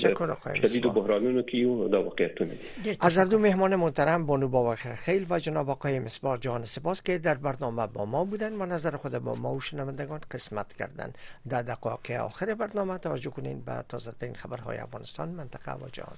شدید 0.62 0.86
و 0.86 0.92
بحرانونو 0.98 1.42
کې 1.48 1.54
یو 1.54 1.88
دا 1.94 2.00
واقعیتونه 2.06 2.96
از 3.08 3.18
هر 3.18 3.24
دو 3.32 3.38
مهمان 3.46 3.74
محترم 3.82 4.26
بانو 4.26 4.48
باوخر 4.48 4.94
خیل 4.94 5.26
و 5.30 5.38
جناب 5.46 5.70
آقای 5.76 5.98
مصباح 6.06 6.36
جان 6.46 6.64
سپاس 6.64 7.02
که 7.02 7.18
در 7.18 7.34
برنامه 7.34 7.86
با 7.86 8.04
ما 8.04 8.24
بودن 8.24 8.52
و 8.60 8.66
نظر 8.66 8.96
خود 8.96 9.18
با 9.18 9.34
ما 9.42 9.54
و 9.54 9.60
شنوندگان 9.60 10.20
قسمت 10.30 10.72
کردند 10.78 11.18
در 11.48 11.62
دقایق 11.62 12.10
آخر 12.10 12.54
برنامه 12.54 12.98
توجه 12.98 13.30
کنین 13.30 13.60
به 13.66 13.82
ترین 14.18 14.34
خبرهای 14.34 14.78
افغانستان 14.78 15.28
منطقه 15.28 15.72
و 15.76 15.88
جهان 15.92 16.16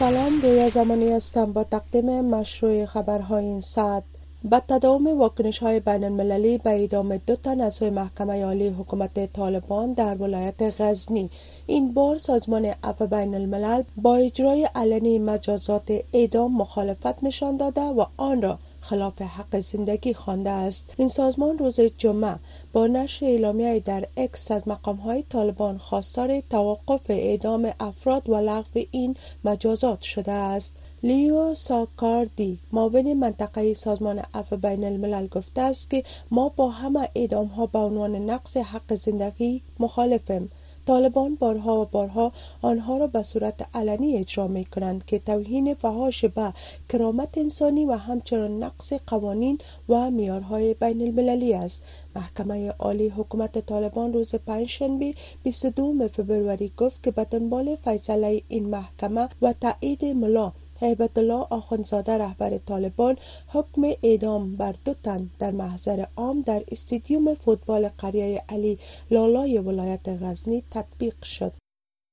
سلام 0.00 0.32
رویا 0.42 0.68
زمانی 0.68 1.12
هستم 1.12 1.52
با 1.52 1.64
تقدیم 1.64 2.24
مشروع 2.24 2.86
خبرهای 2.86 3.44
این 3.44 3.60
ساعت 3.60 4.02
با 4.44 4.60
تداوم 4.68 5.18
واکنش 5.18 5.58
های 5.58 5.80
بین 5.80 6.04
المللی 6.04 6.58
به 6.58 6.70
اعدام 6.70 7.16
دو 7.16 7.36
تن 7.36 7.60
از 7.60 7.74
سوی 7.74 7.90
محکمه 7.90 8.44
عالی 8.44 8.68
حکومت 8.68 9.32
طالبان 9.32 9.92
در 9.92 10.14
ولایت 10.14 10.80
غزنی 10.80 11.30
این 11.66 11.92
بار 11.94 12.18
سازمان 12.18 12.74
اف 12.82 13.02
بین 13.02 13.34
الملل 13.34 13.82
با 13.96 14.16
اجرای 14.16 14.68
علنی 14.74 15.18
مجازات 15.18 15.92
اعدام 16.12 16.52
مخالفت 16.56 17.24
نشان 17.24 17.56
داده 17.56 17.80
و 17.80 18.04
آن 18.16 18.42
را 18.42 18.58
خلاف 18.80 19.22
حق 19.22 19.60
زندگی 19.60 20.14
خوانده 20.14 20.50
است 20.50 20.92
این 20.96 21.08
سازمان 21.08 21.58
روز 21.58 21.80
جمعه 21.80 22.34
با 22.72 22.86
نشر 22.86 23.26
اعلامیه 23.26 23.80
در 23.80 24.04
اکس 24.16 24.50
از 24.50 24.62
های 25.04 25.22
طالبان 25.30 25.78
خواستار 25.78 26.40
توقف 26.50 27.02
اعدام 27.08 27.72
افراد 27.80 28.30
و 28.30 28.36
لغو 28.36 28.80
این 28.90 29.16
مجازات 29.44 30.00
شده 30.00 30.32
است 30.32 30.72
لیو 31.04 31.54
ساکاردی 31.54 32.58
معاون 32.72 33.12
منطقه 33.20 33.74
سازمان 33.74 34.18
اف 34.34 34.52
بین 34.52 34.84
الملل 34.84 35.26
گفته 35.26 35.60
است 35.60 35.90
که 35.90 36.04
ما 36.30 36.48
با 36.48 36.68
همه 36.70 37.08
اعدام 37.14 37.46
ها 37.46 37.66
به 37.66 37.78
عنوان 37.78 38.16
نقص 38.16 38.56
حق 38.56 38.94
زندگی 38.94 39.62
مخالفیم 39.78 40.50
طالبان 40.86 41.34
بارها 41.34 41.82
و 41.82 41.84
بارها 41.84 42.32
آنها 42.62 42.96
را 42.98 43.06
به 43.06 43.22
صورت 43.22 43.68
علنی 43.76 44.16
اجرا 44.16 44.48
می 44.48 44.64
کنند 44.64 45.04
که 45.06 45.18
توهین 45.18 45.74
فهاش 45.74 46.24
به 46.24 46.52
کرامت 46.88 47.38
انسانی 47.38 47.84
و 47.84 47.92
همچنان 47.92 48.62
نقص 48.62 48.92
قوانین 48.92 49.58
و 49.88 50.10
میارهای 50.10 50.74
بین 50.74 51.02
المللی 51.02 51.54
است 51.54 51.82
محکمه 52.16 52.74
عالی 52.78 53.08
حکومت 53.08 53.58
طالبان 53.66 54.12
روز 54.12 54.34
پنجشنبه 54.34 55.14
22 55.44 56.08
فوریه 56.08 56.70
گفت 56.76 57.02
که 57.02 57.10
به 57.10 57.24
دنبال 57.24 57.76
فیصله 57.84 58.42
این 58.48 58.66
محکمه 58.68 59.28
و 59.42 59.54
تایید 59.60 60.04
ملا 60.04 60.52
هیبت 60.82 61.18
الله 61.18 61.46
زاده 61.84 62.12
رهبر 62.18 62.58
طالبان 62.58 63.16
حکم 63.48 63.82
اعدام 64.02 64.56
بر 64.56 64.74
دو 64.84 64.94
تن 65.04 65.30
در 65.38 65.50
محضر 65.50 66.04
عام 66.16 66.40
در 66.40 66.62
استادیوم 66.68 67.34
فوتبال 67.34 67.88
قریه 67.98 68.42
علی 68.48 68.78
لالای 69.10 69.58
ولایت 69.58 70.08
غزنی 70.08 70.62
تطبیق 70.70 71.24
شد 71.24 71.52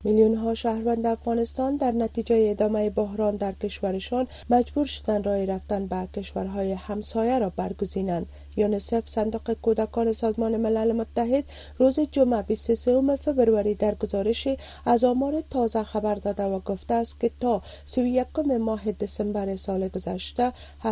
میلیون 0.03 0.35
ها 0.35 0.53
شهروند 0.53 1.05
افغانستان 1.05 1.75
در 1.75 1.91
نتیجه 1.91 2.47
ادامه 2.49 2.89
بحران 2.89 3.35
در 3.35 3.51
کشورشان 3.51 4.27
مجبور 4.49 4.85
شدن 4.85 5.23
رای 5.23 5.45
رفتن 5.45 5.85
به 5.85 6.07
کشورهای 6.13 6.71
همسایه 6.71 7.39
را 7.39 7.49
برگزینند 7.49 8.29
یونیسف 8.59 9.03
صندوق 9.15 9.47
کودکان 9.53 10.13
سازمان 10.13 10.57
ملل 10.57 10.91
متحد 10.91 11.43
روز 11.79 11.99
جمعه 11.99 12.41
23 12.41 13.15
فوریه 13.15 13.73
در 13.73 13.95
گزارشی 13.95 14.57
از 14.85 15.03
آمار 15.03 15.41
تازه 15.49 15.83
خبر 15.83 16.15
داده 16.15 16.43
و 16.43 16.59
گفته 16.59 16.93
است 16.93 17.19
که 17.19 17.31
تا 17.39 17.61
31 17.85 18.27
ماه 18.59 18.91
دسامبر 18.91 19.55
سال 19.55 19.87
گذشته 19.87 20.53
7.7 20.83 20.89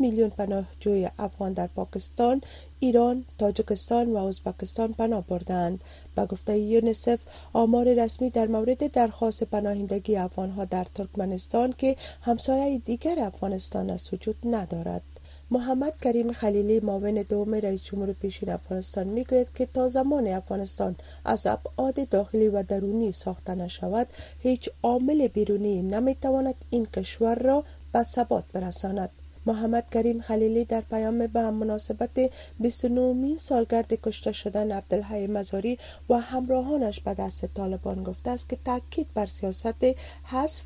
میلیون 0.00 0.30
پناهجوی 0.30 1.08
افغان 1.18 1.52
در 1.52 1.66
پاکستان 1.66 2.40
ایران، 2.80 3.24
تاجکستان 3.38 4.12
و 4.12 4.16
ازبکستان 4.16 4.92
پناه 4.92 5.26
بردند. 5.26 5.80
به 6.16 6.24
گفته 6.26 6.58
یونیسف 6.58 7.18
آمار 7.52 7.92
رسمی 7.94 8.30
در 8.30 8.46
مورد 8.46 8.92
درخواست 8.92 9.44
پناهندگی 9.44 10.16
افغانها 10.16 10.64
در 10.64 10.86
ترکمنستان 10.94 11.72
که 11.78 11.96
همسایه 12.22 12.78
دیگر 12.78 13.18
افغانستان 13.20 13.90
است 13.90 14.14
وجود 14.14 14.36
ندارد. 14.44 15.02
محمد 15.50 15.96
کریم 16.02 16.32
خلیلی 16.32 16.80
معاون 16.80 17.14
دوم 17.22 17.54
رئیس 17.54 17.84
جمهور 17.84 18.12
پیشین 18.12 18.50
افغانستان 18.50 19.06
میگوید 19.06 19.46
که 19.54 19.66
تا 19.66 19.88
زمان 19.88 20.26
افغانستان 20.26 20.96
از 21.24 21.46
ابعاد 21.46 22.08
داخلی 22.08 22.48
و 22.48 22.62
درونی 22.62 23.12
ساخته 23.12 23.54
نشود 23.54 24.06
هیچ 24.42 24.70
عامل 24.82 25.28
بیرونی 25.28 25.82
نمیتواند 25.82 26.54
این 26.70 26.86
کشور 26.86 27.34
را 27.34 27.64
به 27.92 28.02
ثبات 28.02 28.44
برساند 28.52 29.10
محمد 29.46 29.84
کریم 29.90 30.20
خلیلی 30.20 30.64
در 30.64 30.80
پیام 30.80 31.26
به 31.26 31.50
مناسبت 31.50 32.30
29 32.60 33.36
سالگرد 33.36 33.92
کشته 33.94 34.32
شدن 34.32 34.72
عبدالحی 34.72 35.26
مزاری 35.26 35.78
و 36.08 36.14
همراهانش 36.20 37.00
به 37.00 37.14
دست 37.14 37.44
طالبان 37.54 38.04
گفته 38.04 38.30
است 38.30 38.48
که 38.48 38.58
تاکید 38.64 39.06
بر 39.14 39.26
سیاست 39.26 39.84
حذف 40.24 40.62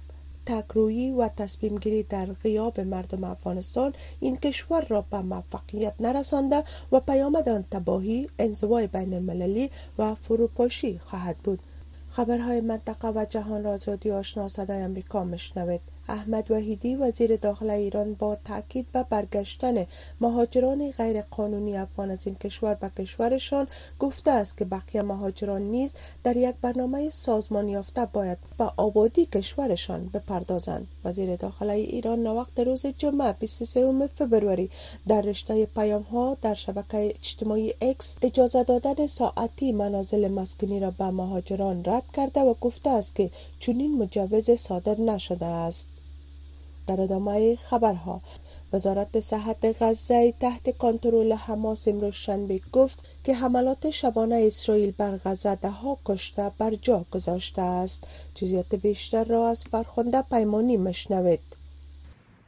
تکرویی 0.46 1.10
و 1.12 1.28
گیری 1.80 2.02
در 2.02 2.26
غیاب 2.26 2.80
مردم 2.80 3.24
افغانستان 3.24 3.92
این 4.20 4.36
کشور 4.36 4.86
را 4.88 5.00
به 5.00 5.18
موفقیت 5.18 5.92
نرسانده 6.00 6.64
و 6.92 7.00
پیامد 7.00 7.48
آن 7.48 7.62
تباهی 7.70 8.28
انزوای 8.38 8.86
بین 8.86 9.14
المللی 9.14 9.70
و 9.98 10.14
فروپاشی 10.14 10.98
خواهد 10.98 11.36
بود 11.44 11.58
خبرهای 12.10 12.60
منطقه 12.60 13.08
و 13.08 13.24
جهان 13.30 13.64
را 13.64 13.72
از 13.72 13.88
رادیو 13.88 14.14
آشنا 14.14 14.48
صدای 14.48 14.80
امریکا 14.82 15.24
مشنوید 15.24 15.80
احمد 16.10 16.50
وحیدی 16.50 16.94
وزیر 16.96 17.36
داخل 17.36 17.70
ایران 17.70 18.14
با 18.14 18.36
تاکید 18.44 18.86
به 18.92 19.02
برگشتن 19.02 19.86
مهاجران 20.20 20.90
غیرقانونی 20.90 21.76
افغان 21.76 22.10
از 22.10 22.26
این 22.26 22.34
کشور 22.34 22.74
به 22.74 22.88
کشورشان 22.88 23.66
گفته 23.98 24.30
است 24.30 24.56
که 24.58 24.64
بقیه 24.64 25.02
مهاجران 25.02 25.62
نیز 25.62 25.92
در 26.24 26.36
یک 26.36 26.54
برنامه 26.62 27.10
سازمان 27.10 27.68
یافته 27.68 28.08
باید 28.12 28.38
به 28.58 28.64
آبادی 28.76 29.26
کشورشان 29.26 30.06
بپردازند 30.14 30.88
وزیر 31.04 31.36
داخل 31.36 31.70
ایران 31.70 32.22
نوقت 32.22 32.60
روز 32.60 32.86
جمعه 32.86 33.32
23 33.32 34.06
فبروری 34.08 34.70
در 35.08 35.20
رشته 35.22 35.66
پیام 35.66 36.02
ها 36.02 36.36
در 36.42 36.54
شبکه 36.54 37.04
اجتماعی 37.06 37.74
اکس 37.80 38.16
اجازه 38.22 38.62
دادن 38.62 39.06
ساعتی 39.06 39.72
منازل 39.72 40.28
مسکونی 40.28 40.80
را 40.80 40.90
به 40.90 41.04
مهاجران 41.10 41.82
رد 41.86 42.02
کرده 42.12 42.40
و 42.40 42.54
گفته 42.60 42.90
است 42.90 43.14
که 43.14 43.30
چنین 43.60 43.98
مجوز 43.98 44.50
صادر 44.50 45.00
نشده 45.00 45.46
است 45.46 45.88
در 46.90 47.00
ادامه 47.00 47.56
خبرها 47.56 48.20
وزارت 48.72 49.20
صحت 49.20 49.82
غزه 49.82 50.34
تحت 50.40 50.76
کنترل 50.78 51.32
حماس 51.32 51.88
امروز 51.88 52.14
شنبه 52.14 52.60
گفت 52.72 52.98
که 53.24 53.34
حملات 53.34 53.90
شبانه 53.90 54.44
اسرائیل 54.46 54.90
بر 54.98 55.18
غزه 55.24 55.54
ده 55.54 55.68
ها 55.68 55.98
کشته 56.04 56.50
بر 56.58 56.74
جا 56.74 57.04
گذاشته 57.12 57.62
است 57.62 58.04
جزئیات 58.34 58.74
بیشتر 58.74 59.24
را 59.24 59.48
از 59.48 59.64
فرخنده 59.64 60.22
پیمانی 60.22 60.76
مشنوید 60.76 61.40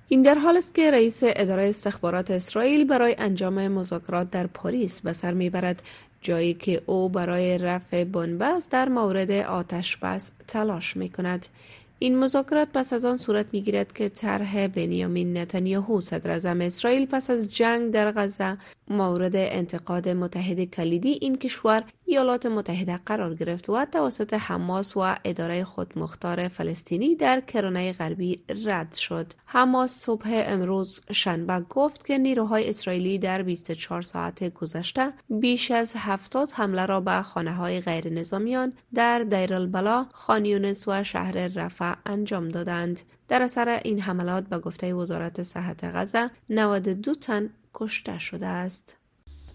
این 0.08 0.22
در 0.22 0.34
حال 0.34 0.56
است 0.56 0.74
که 0.74 0.90
رئیس 0.90 1.20
اداره 1.26 1.68
استخبارات 1.68 2.30
اسرائیل 2.30 2.84
برای 2.84 3.14
انجام 3.18 3.68
مذاکرات 3.68 4.30
در 4.30 4.46
پاریس 4.46 5.02
به 5.02 5.12
سر 5.12 5.34
میبرد 5.34 5.82
جایی 6.20 6.54
که 6.54 6.82
او 6.86 7.08
برای 7.08 7.58
رفع 7.58 8.04
بنبست 8.04 8.70
در 8.70 8.88
مورد 8.88 9.30
آتش 9.30 9.96
بس 9.96 10.30
تلاش 10.48 10.96
می 10.96 11.08
کند. 11.08 11.46
این 12.02 12.18
مذاکرات 12.18 12.68
پس 12.74 12.92
از 12.92 13.04
آن 13.04 13.16
صورت 13.16 13.46
میگیرد 13.52 13.92
که 13.92 14.08
طرح 14.08 14.66
بنیامین 14.66 15.38
نتانیاهو 15.38 16.00
صدر 16.00 16.30
اسرائیل 16.62 17.06
پس 17.06 17.30
از 17.30 17.54
جنگ 17.56 17.90
در 17.90 18.12
غزه 18.12 18.58
مورد 18.88 19.36
انتقاد 19.36 20.08
متحد 20.08 20.64
کلیدی 20.64 21.18
این 21.20 21.34
کشور 21.36 21.82
ایالات 22.06 22.46
متحده 22.46 22.96
قرار 22.96 23.34
گرفت 23.34 23.70
و 23.70 23.84
توسط 23.84 24.34
حماس 24.34 24.96
و 24.96 25.16
اداره 25.24 25.64
خودمختار 25.64 26.48
فلسطینی 26.48 27.14
در 27.16 27.40
کرانه 27.40 27.92
غربی 27.92 28.42
رد 28.64 28.94
شد. 28.94 29.32
حماس 29.44 29.90
صبح 30.00 30.28
امروز 30.46 31.00
شنبه 31.12 31.60
گفت 31.68 32.06
که 32.06 32.18
نیروهای 32.18 32.68
اسرائیلی 32.68 33.18
در 33.18 33.42
24 33.42 34.02
ساعت 34.02 34.54
گذشته 34.54 35.12
بیش 35.30 35.70
از 35.70 35.94
70 35.98 36.50
حمله 36.52 36.86
را 36.86 37.00
به 37.00 37.22
خانه 37.22 37.54
های 37.54 37.80
غیر 37.80 38.08
نظامیان 38.08 38.72
در 38.94 39.18
دیرالبلا، 39.18 40.06
خانیونس 40.12 40.84
و 40.88 41.04
شهر 41.04 41.32
رفع 41.32 41.94
انجام 42.06 42.48
دادند. 42.48 43.00
در 43.28 43.42
اثر 43.42 43.80
این 43.84 44.00
حملات 44.00 44.48
به 44.48 44.58
گفته 44.58 44.94
وزارت 44.94 45.42
صحت 45.42 45.84
غزه 45.84 46.30
92 46.50 47.14
تن 47.14 47.50
کشته 47.74 48.18
شده 48.18 48.46
است. 48.46 48.98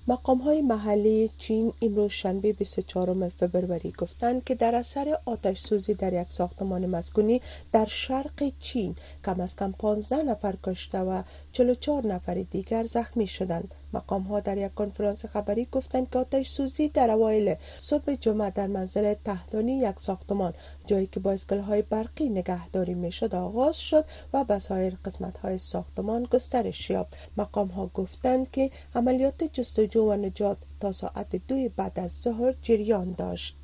مقام 0.09 0.37
های 0.37 0.61
محلی 0.61 1.29
چین 1.37 1.73
امروز 1.81 2.11
شنبه 2.11 2.53
24 2.53 3.29
فوریه 3.29 3.91
گفتند 3.97 4.43
که 4.43 4.55
در 4.55 4.75
اثر 4.75 5.17
آتش 5.25 5.59
سوزی 5.59 5.93
در 5.93 6.21
یک 6.21 6.27
ساختمان 6.31 6.85
مسکونی 6.85 7.41
در 7.71 7.85
شرق 7.85 8.51
چین 8.59 8.95
کم 9.25 9.39
از 9.39 9.55
کم 9.55 9.71
15 9.71 10.23
نفر 10.23 10.55
کشته 10.63 10.99
و 10.99 11.23
44 11.51 12.07
نفر 12.07 12.33
دیگر 12.33 12.83
زخمی 12.85 13.27
شدند 13.27 13.73
مقام 13.97 14.21
ها 14.21 14.39
در 14.39 14.57
یک 14.57 14.73
کنفرانس 14.73 15.25
خبری 15.25 15.67
گفتند 15.71 16.09
که 16.09 16.19
آتش 16.19 16.49
سوزی 16.49 16.87
در 16.87 17.09
اوایل 17.11 17.55
صبح 17.77 18.15
جمعه 18.15 18.49
در 18.49 18.67
منزل 18.67 19.13
تهدانی 19.13 19.77
یک 19.77 19.99
ساختمان 19.99 20.53
جایی 20.85 21.07
که 21.07 21.19
بایسکل 21.19 21.59
های 21.59 21.81
برقی 21.81 22.29
نگهداری 22.29 23.11
شد 23.11 23.35
آغاز 23.35 23.77
شد 23.77 24.05
و 24.33 24.43
به 24.43 24.59
سایر 24.59 24.97
قسمت 25.05 25.37
های 25.37 25.57
ساختمان 25.57 26.23
گسترش 26.23 26.89
یافت 26.89 27.17
مقام 27.37 27.67
ها 27.67 27.87
گفتند 27.93 28.51
که 28.51 28.71
عملیات 28.95 29.43
جستجو 29.43 30.03
و 30.09 30.13
نجات 30.13 30.57
تا 30.79 30.91
ساعت 30.91 31.47
دوی 31.47 31.69
بعد 31.69 31.99
از 31.99 32.21
ظهر 32.21 32.53
جریان 32.61 33.11
داشت 33.17 33.55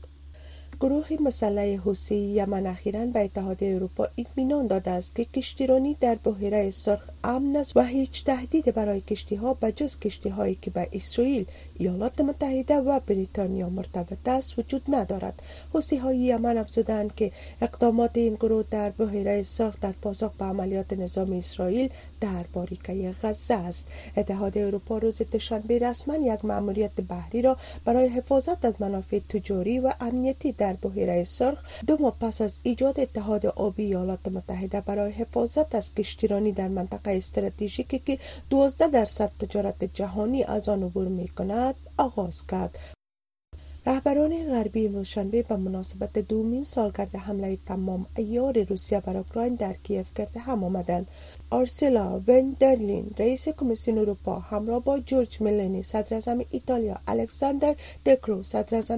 گروه 0.83 1.07
مسلح 1.23 1.79
حوثی 1.85 2.15
یمن 2.15 2.65
اخیرا 2.67 3.05
به 3.05 3.19
اتحادیه 3.19 3.75
اروپا 3.75 4.09
اطمینان 4.17 4.67
داده 4.67 4.91
است 4.91 5.15
که 5.15 5.25
کشتیرانی 5.25 5.93
در 5.99 6.15
بحیره 6.15 6.71
سرخ 6.71 7.09
امن 7.23 7.55
است 7.55 7.77
و 7.77 7.81
هیچ 7.81 8.23
تهدیدی 8.25 8.71
برای 8.71 9.01
کشتی 9.01 9.35
ها 9.35 9.53
به 9.53 9.71
جز 9.71 9.99
کشتی 9.99 10.29
هایی 10.29 10.55
که 10.61 10.71
به 10.71 10.87
اسرائیل 10.93 11.45
ایالات 11.79 12.21
متحده 12.21 12.77
و 12.77 12.99
بریتانیا 12.99 13.69
مرتبط 13.69 14.27
است 14.27 14.59
وجود 14.59 14.81
ندارد 14.87 15.41
حسی 15.73 15.97
های 15.97 16.17
یمن 16.17 16.57
افزودند 16.57 17.15
که 17.15 17.31
اقدامات 17.61 18.11
این 18.13 18.35
گروه 18.35 18.63
در 18.71 18.89
بحیره 18.89 19.43
سرخ 19.43 19.79
در 19.81 19.91
پاسخ 20.01 20.31
به 20.39 20.45
عملیات 20.45 20.93
نظام 20.93 21.31
اسرائیل 21.33 21.89
در 22.21 22.43
باریکه 22.53 23.13
غزه 23.23 23.53
است 23.53 23.87
اتحاد 24.17 24.57
اروپا 24.57 24.97
روز 24.97 25.21
دوشنبه 25.31 25.77
رسما 25.77 26.15
یک 26.15 26.45
ماموریت 26.45 27.01
بحری 27.01 27.41
را 27.41 27.57
برای 27.85 28.07
حفاظت 28.07 28.65
از 28.65 28.73
منافع 28.79 29.19
تجاری 29.19 29.79
و 29.79 29.93
امنیتی 30.01 30.51
در 30.51 30.73
بحیره 30.73 31.23
سرخ 31.23 31.57
دو 31.87 31.97
ماه 32.01 32.15
پس 32.21 32.41
از 32.41 32.53
ایجاد 32.63 32.99
اتحاد 32.99 33.45
آبی 33.45 33.83
ایالات 33.83 34.27
متحده 34.27 34.81
برای 34.81 35.11
حفاظت 35.11 35.75
از 35.75 35.95
کشتیرانی 35.95 36.51
در 36.51 36.67
منطقه 36.67 37.11
استراتژیکی 37.11 37.99
که 37.99 38.17
12 38.49 38.87
درصد 38.87 39.31
تجارت 39.39 39.83
جهانی 39.93 40.43
از 40.43 40.69
آن 40.69 40.83
عبور 40.83 41.07
میکند 41.07 41.62
آغاز 41.97 42.43
کرد 42.47 42.77
رهبران 43.85 44.37
غربی 44.43 44.87
روزشنبه 44.87 45.41
به 45.43 45.55
مناسبت 45.57 46.19
دومین 46.19 46.63
سالگرد 46.63 47.15
حمله 47.15 47.57
تمام 47.67 48.05
ایار 48.15 48.63
روسیه 48.63 48.99
بر 48.99 49.17
اوکراین 49.17 49.53
در 49.55 49.73
کیف 49.83 50.05
کرده 50.15 50.39
هم 50.39 50.63
آمدند 50.63 51.07
آرسلا 51.49 52.19
وندرلین 52.27 53.11
رئیس 53.17 53.49
کمیسیون 53.49 53.97
اروپا 53.97 54.35
همراه 54.39 54.83
با 54.83 54.99
جورج 54.99 55.37
ملنی 55.41 55.83
صدراعظم 55.83 56.41
ایتالیا 56.51 56.97
الکساندر 57.07 57.75
دکرو 58.05 58.43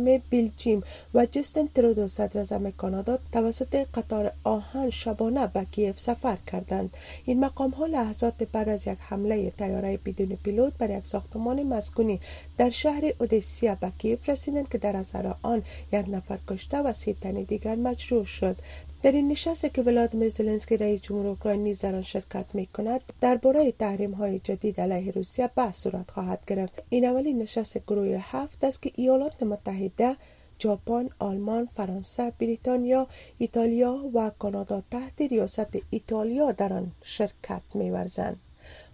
بیل 0.04 0.22
بلژیم 0.32 0.84
و 1.14 1.26
جستن 1.26 1.68
ترودو 1.68 2.08
صدراعظم 2.08 2.70
کانادا 2.72 3.20
توسط 3.32 3.76
قطار 3.76 4.32
آهن 4.44 4.90
شبانه 4.90 5.48
به 5.48 5.64
کیف 5.72 6.00
سفر 6.00 6.38
کردند 6.48 6.98
این 7.26 7.40
مقام 7.46 7.70
ها 7.70 7.86
لحظات 7.86 8.44
بعد 8.44 8.70
از 8.70 8.88
یک 8.88 8.98
حمله 9.00 9.50
تیاره 9.52 9.98
بدون 10.06 10.38
پیلوت 10.44 10.74
بر 10.78 10.98
یک 10.98 11.06
ساختمان 11.08 11.64
مسکونی 11.64 12.20
در 12.58 12.70
شهر 12.70 13.04
اودسیا 13.20 13.76
به 13.76 13.92
کیف 14.00 14.30
رسیدند 14.30 14.70
که 14.76 14.80
در 14.80 14.96
اثر 14.96 15.36
آن 15.42 15.64
یک 15.94 16.06
نفر 16.10 16.40
کشته 16.50 16.78
و 16.82 16.94
سی 16.94 17.14
تن 17.22 17.32
دیگر 17.32 17.76
مجروح 17.76 18.24
شد 18.26 18.58
در 19.04 19.12
این 19.12 19.28
نشست 19.28 19.74
که 19.74 19.82
ولادیمیر 19.82 20.30
زلنسکی 20.30 20.78
رئیس 20.78 21.02
جمهور 21.02 21.28
اوکراین 21.28 21.64
نیز 21.64 21.82
در 21.82 21.96
آن 21.96 22.02
شرکت 22.02 22.46
می 22.56 22.66
کند 22.66 23.02
درباره 23.22 23.72
تحریم 23.72 24.12
های 24.12 24.40
جدید 24.40 24.82
علیه 24.82 25.12
روسیه 25.12 25.48
بحث 25.56 25.78
صورت 25.78 26.12
خواهد 26.12 26.40
گرفت 26.48 26.84
این 26.90 27.06
اولین 27.06 27.38
نشست 27.38 27.78
گروه 27.78 28.18
هفت 28.22 28.64
است 28.64 28.82
که 28.82 28.92
ایالات 28.96 29.44
متحده 29.44 30.16
ژاپن، 30.64 31.10
آلمان، 31.20 31.68
فرانسه، 31.78 32.34
بریتانیا، 32.40 33.08
ایتالیا 33.38 34.04
و 34.14 34.32
کانادا 34.40 34.84
تحت 34.92 35.22
ریاست 35.22 35.78
ایتالیا 35.90 36.52
در 36.52 36.74
آن 36.74 36.92
شرکت 37.04 37.62
می‌ورزند. 37.74 38.40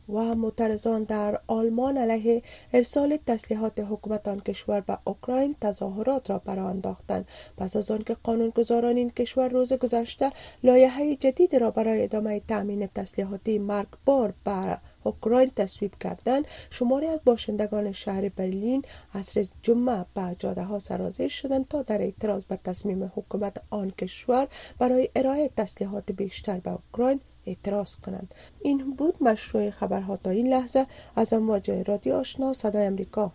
و 0.10 0.36
معترضان 0.36 1.04
در 1.04 1.39
آلمان 1.47 1.97
علیه 1.97 2.41
ارسال 2.74 3.18
تسلیحات 3.28 3.80
حکومت 3.80 4.28
آن 4.28 4.39
کشور 4.39 4.82
به 4.82 4.97
اوکراین 5.06 5.56
تظاهرات 5.62 6.30
را 6.30 6.39
برا 6.39 6.70
انداختند 6.70 7.28
پس 7.58 7.76
از 7.76 7.91
آنکه 7.91 8.14
قانونگذاران 8.24 8.97
این 8.97 9.10
کشور 9.10 9.49
روز 9.49 9.74
گذشته 9.74 10.32
لایحه 10.64 11.16
جدید 11.16 11.56
را 11.56 11.72
برای 11.72 12.04
ادامه 12.04 12.41
تأمین 12.47 12.88
تسلیحاتی 12.95 13.60
مرگبار 13.60 14.34
بر 14.43 14.78
اوکراین 15.04 15.52
تصویب 15.56 15.93
کردند 15.99 16.47
شماری 16.70 17.06
از 17.06 17.20
باشندگان 17.26 17.91
شهر 17.91 18.30
برلین 18.30 18.84
عصر 19.16 19.45
جمعه 19.64 20.06
به 20.16 20.36
جاده 20.39 20.62
ها 20.62 20.80
سرازیر 20.80 21.28
شدند 21.28 21.68
تا 21.68 21.82
در 21.82 22.02
اعتراض 22.02 22.45
به 22.45 22.56
تصمیم 22.64 23.12
حکومت 23.16 23.58
آن 23.70 23.91
کشور 23.91 24.47
برای 24.80 25.10
ارائه 25.16 25.49
تسلیحات 25.58 26.12
بیشتر 26.12 26.60
به 26.60 26.72
اوکراین 26.72 27.20
اعتراض 27.46 27.96
کنند 27.96 28.34
این 28.62 28.96
بود 28.96 29.24
مشروع 29.24 29.70
خبرها 29.70 30.18
تا 30.18 30.30
این 30.30 30.48
لحظه 30.48 30.86
از 31.16 31.34
امواج 31.34 31.72
رادیو 31.72 32.14
آشنا 32.14 32.54
صدای 32.54 32.86
امریکا 32.86 33.32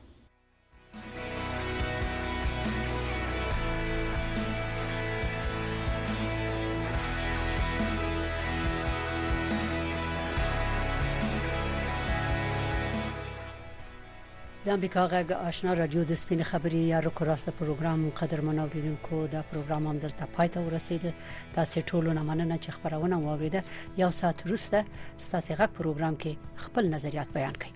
د 14.67 14.71
امریکا 14.79 15.03
غږ 15.15 15.29
آشنا 15.49 15.71
رادیو 15.81 16.01
د 16.07 16.13
سپین 16.23 16.41
خبري 16.51 16.81
یا 16.93 16.99
رکوراسته 17.09 17.51
پروګرام 17.61 18.01
قدرمن 18.21 18.59
اوریدونکو 18.65 19.17
دا 19.35 19.41
پروګرام 19.51 19.83
هم 19.91 19.97
دلته 20.05 20.25
پاتې 20.37 20.59
ورسید 20.69 21.05
تاسو 21.59 21.77
ټول 21.91 22.05
نه 22.19 22.23
مننه 22.33 22.57
چې 22.65 22.75
خبرونه 22.77 23.17
واوریده 23.25 23.61
یو 24.03 24.11
ساعت 24.21 24.39
وروسته 24.47 24.79
ستاسو 25.27 25.51
غږ 25.61 25.71
پروګرام 25.81 26.15
کې 26.23 26.33
خپل 26.69 26.85
نظریات 26.95 27.29
بیان 27.39 27.55
کړئ 27.63 27.73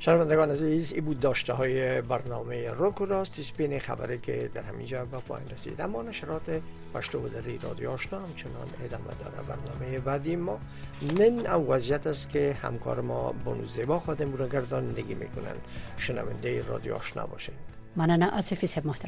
شنوندگان 0.00 0.50
عزیز 0.50 0.92
ای 0.92 1.00
بود 1.00 1.20
داشته 1.20 1.52
های 1.52 2.02
برنامه 2.02 2.70
روک 2.70 3.00
و 3.00 3.06
راست 3.06 3.32
تیسپین 3.32 3.78
خبری 3.78 4.18
که 4.18 4.50
در 4.54 4.62
همینجا 4.62 5.04
به 5.04 5.16
پایین 5.18 5.48
رسید 5.48 5.80
اما 5.80 6.02
نشرات 6.02 6.60
پشتو 6.94 7.18
و 7.18 7.28
دری 7.28 7.58
رادیو 7.62 7.90
آشنا 7.90 8.18
همچنان 8.20 8.66
ادامه 8.84 9.04
داره 9.04 9.48
برنامه 9.48 9.98
بعدی 9.98 10.36
ما 10.36 10.58
من 11.18 11.46
او 11.46 11.68
وضعیت 11.68 12.06
است 12.06 12.28
که 12.30 12.56
همکار 12.62 13.00
ما 13.00 13.32
بانو 13.44 13.64
زیبا 13.64 14.00
خادم 14.00 14.36
را 14.36 14.48
گردانندگی 14.48 15.14
میکنن 15.14 15.54
شنونده 15.96 16.62
رادیو 16.66 16.94
آشنا 16.94 17.22
من 17.22 17.54
مننه 18.06 18.30
آصفی 18.30 18.66
سب 18.66 18.86
محترم 18.86 19.06